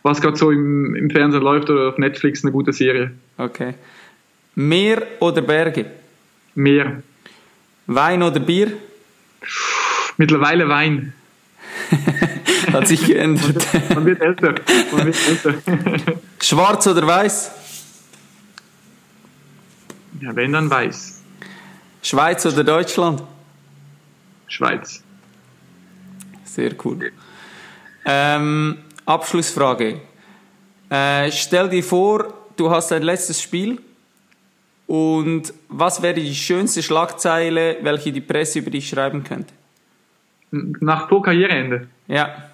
[0.02, 3.12] was gerade so im, im Fernsehen läuft oder auf Netflix, eine gute Serie.
[3.36, 3.74] Okay.
[4.54, 5.86] Meer oder Berge?
[6.54, 7.02] Meer.
[7.86, 8.72] Wein oder Bier?
[10.16, 11.12] Mittlerweile Wein.
[12.72, 13.66] Hat sich geändert.
[13.94, 14.54] Man wird älter.
[14.92, 15.54] Man wird älter.
[16.40, 17.50] Schwarz oder weiß?
[20.20, 21.22] Ja, wenn dann weiß.
[22.02, 23.22] Schweiz oder Deutschland?
[24.46, 25.02] Schweiz.
[26.44, 27.12] Sehr cool.
[28.04, 30.00] Ähm, Abschlussfrage.
[30.88, 33.80] Äh, stell dir vor, du hast dein letztes Spiel
[34.86, 39.54] und was wäre die schönste Schlagzeile, welche die Presse über dich schreiben könnte?
[40.50, 41.88] Nach pro Karriereende?
[42.08, 42.50] Ja.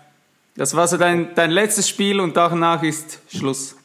[0.55, 3.77] Das war so dein, dein letztes Spiel und danach ist Schluss.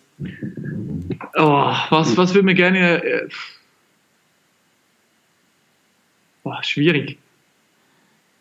[1.36, 3.04] Oh, was, was würde mir gerne.
[3.04, 3.30] Äh,
[6.44, 7.18] oh, schwierig.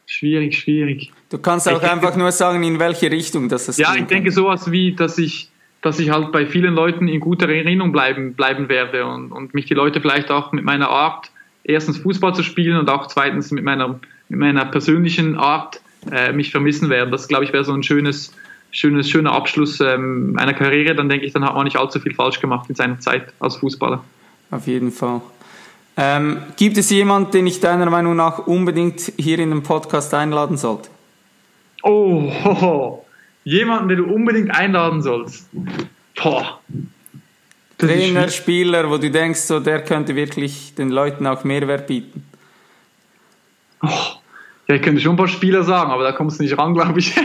[0.07, 1.13] Schwierig, schwierig.
[1.31, 3.79] Du kannst auch ich einfach denke, nur sagen, in welche Richtung das ist.
[3.79, 5.49] Ja, ich denke sowas wie, dass ich,
[5.81, 9.67] dass ich halt bei vielen Leuten in guter Erinnerung bleiben, bleiben werde und, und mich
[9.67, 11.31] die Leute vielleicht auch mit meiner Art,
[11.63, 16.51] erstens Fußball zu spielen und auch zweitens mit meiner, mit meiner persönlichen Art äh, mich
[16.51, 17.13] vermissen werden.
[17.13, 18.33] Das, glaube ich, wäre so ein schönes,
[18.73, 20.97] schönes, schöner Abschluss ähm, einer Karriere.
[20.97, 23.57] Dann denke ich, dann hat man nicht allzu viel falsch gemacht in seiner Zeit als
[23.57, 24.03] Fußballer.
[24.51, 25.21] Auf jeden Fall.
[25.97, 30.57] Ähm, gibt es jemanden, den ich deiner Meinung nach unbedingt hier in den Podcast einladen
[30.57, 30.89] sollte?
[31.83, 33.07] Oh, ho, ho.
[33.45, 35.49] jemanden, den du unbedingt einladen sollst.
[36.15, 36.61] Boah.
[37.79, 42.25] Trainer, Spieler, wo du denkst, so der könnte wirklich den Leuten auch Mehrwert bieten.
[43.83, 43.89] Oh,
[44.69, 46.99] ja, ich könnte schon ein paar Spieler sagen, aber da kommst du nicht ran, glaube
[46.99, 47.17] ich.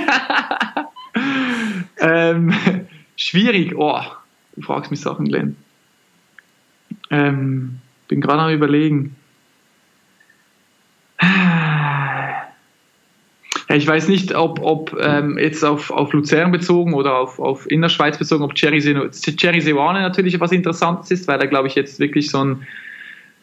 [1.98, 2.54] ähm,
[3.18, 3.76] schwierig.
[3.76, 4.00] Oh,
[4.56, 5.58] du fragst mich Sachen, Glenn.
[7.12, 9.18] Ähm, bin gerade am überlegen.
[13.68, 18.18] Ich weiß nicht, ob, ob ähm, jetzt auf, auf Luzern bezogen oder auf, auf Innerschweiz
[18.18, 22.44] bezogen, ob Jerry Sewane natürlich was Interessantes ist, weil er, glaube ich, jetzt wirklich so
[22.44, 22.68] ein,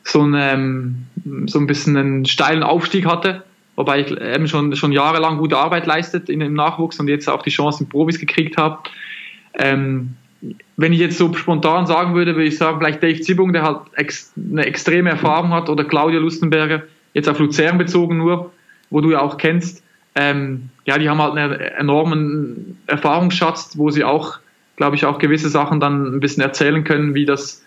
[0.04, 3.42] so ein, ähm, so ein bisschen einen steilen Aufstieg hatte,
[3.74, 7.42] wobei ich eben schon, schon jahrelang gute Arbeit leistet in, im Nachwuchs und jetzt auch
[7.42, 8.78] die Chance in Profis gekriegt hat.
[9.58, 10.14] Ähm,
[10.76, 13.78] wenn ich jetzt so spontan sagen würde, würde ich sagen, vielleicht Dave Zibung, der halt
[13.94, 16.82] ex, eine extreme Erfahrung hat, oder Claudia Lustenberger,
[17.14, 18.52] jetzt auf Luzern bezogen nur,
[18.90, 19.82] wo du ja auch kennst.
[20.14, 24.38] Ähm, ja, die haben halt einen enormen Erfahrungsschatz, wo sie auch,
[24.76, 27.64] glaube ich, auch gewisse Sachen dann ein bisschen erzählen können, wie das,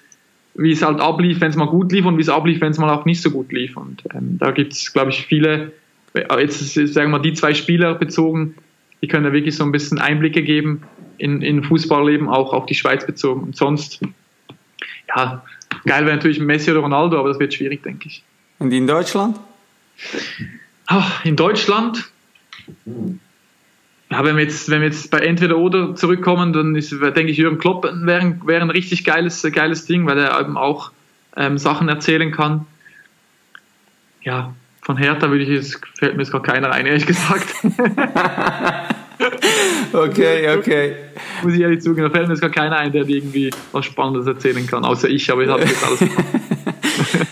[0.54, 2.78] wie es halt ablief, wenn es mal gut lief und wie es ablief, wenn es
[2.78, 3.76] mal auch nicht so gut lief.
[3.78, 5.72] Und ähm, da gibt es, glaube ich, viele,
[6.14, 8.56] jetzt sagen wir mal die zwei Spieler bezogen,
[9.02, 10.84] die können da wirklich so ein bisschen Einblicke geben
[11.18, 13.42] in, in Fußballleben, auch auf die Schweiz bezogen.
[13.42, 14.02] Und sonst,
[15.16, 15.44] ja,
[15.86, 18.24] geil wäre natürlich Messi oder Ronaldo, aber das wird schwierig, denke ich.
[18.60, 19.40] Und in Deutschland?
[20.88, 22.10] Ach, in Deutschland,
[24.12, 27.38] ja, wenn wir jetzt, wenn wir jetzt bei entweder oder zurückkommen, dann ist, denke ich,
[27.38, 30.92] Jürgen Klopp wäre, wäre ein richtig geiles, geiles Ding, weil er eben auch
[31.36, 32.66] ähm, Sachen erzählen kann.
[34.22, 37.48] Ja, von Hertha würde ich jetzt, fällt mir jetzt gar keiner ein, ehrlich gesagt.
[39.94, 40.96] okay, okay.
[41.44, 44.28] Muss ich ehrlich zugeben, da fällt mir jetzt gar keiner ein, der irgendwie was Spannendes
[44.28, 46.00] erzählen kann, außer ich, aber ich habe jetzt alles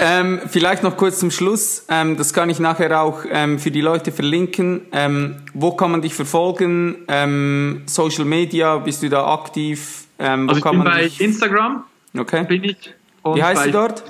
[0.00, 3.80] ähm, vielleicht noch kurz zum Schluss, ähm, das kann ich nachher auch ähm, für die
[3.80, 4.82] Leute verlinken.
[4.92, 7.04] Ähm, wo kann man dich verfolgen?
[7.08, 10.04] Ähm, Social Media, bist du da aktiv?
[10.18, 11.20] Ähm, also ich bin bei dich...
[11.20, 11.84] Instagram.
[12.16, 12.44] Okay.
[12.44, 12.94] Bin ich.
[13.24, 14.02] Wie heißt du dort?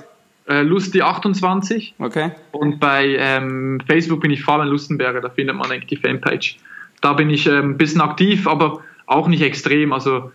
[0.47, 1.93] Äh, Lusti28.
[1.99, 2.31] Okay.
[2.51, 3.41] Und bei
[3.87, 6.57] Facebook bin ich Fabian Lustenberger, da findet man eigentlich die Fanpage.
[7.01, 9.93] Da bin ich ein bisschen aktiv, aber auch nicht extrem.
[9.93, 10.31] Also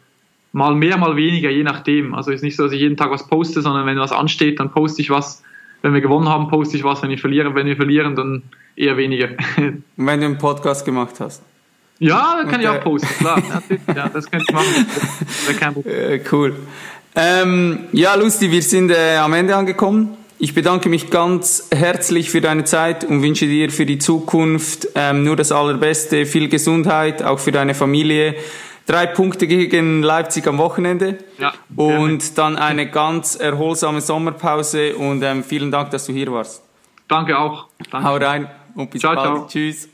[0.53, 2.15] mal mehr, mal weniger, je nachdem.
[2.15, 4.71] Also ist nicht so, dass ich jeden Tag was poste, sondern wenn was ansteht, dann
[4.71, 5.43] poste ich was.
[5.81, 7.03] Wenn wir gewonnen haben, poste ich was.
[7.03, 8.43] Wenn ich verliere, wenn wir verlieren, dann
[8.77, 9.31] eher weniger.
[9.57, 11.43] Und wenn du einen Podcast gemacht hast?
[11.99, 12.63] Ja, dann kann okay.
[12.63, 13.43] ich auch posten, klar.
[13.95, 15.87] ja, das könnte ich machen.
[15.87, 16.57] Äh, cool.
[17.15, 20.17] Ähm, ja, Lusti, wir sind äh, am Ende angekommen.
[20.39, 25.23] Ich bedanke mich ganz herzlich für deine Zeit und wünsche dir für die Zukunft ähm,
[25.23, 28.35] nur das Allerbeste, viel Gesundheit, auch für deine Familie
[28.87, 31.19] drei Punkte gegen Leipzig am Wochenende.
[31.39, 36.63] Ja, und dann eine ganz erholsame Sommerpause und ähm, vielen Dank, dass du hier warst.
[37.09, 37.67] Danke auch.
[37.91, 38.09] Danke.
[38.09, 39.27] Hau rein und bis ciao, bald.
[39.27, 39.47] Ciao.
[39.47, 39.89] Tschüss.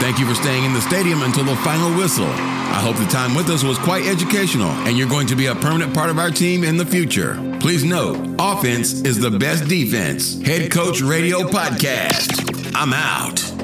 [0.00, 2.26] Thank you for staying in the stadium until the final whistle.
[2.72, 5.54] I hope the time with us was quite educational and you're going to be a
[5.54, 7.34] permanent part of our team in the future.
[7.60, 10.40] Please note, offense is the best defense.
[10.40, 12.72] Head Coach Radio Podcast.
[12.74, 13.59] I'm out.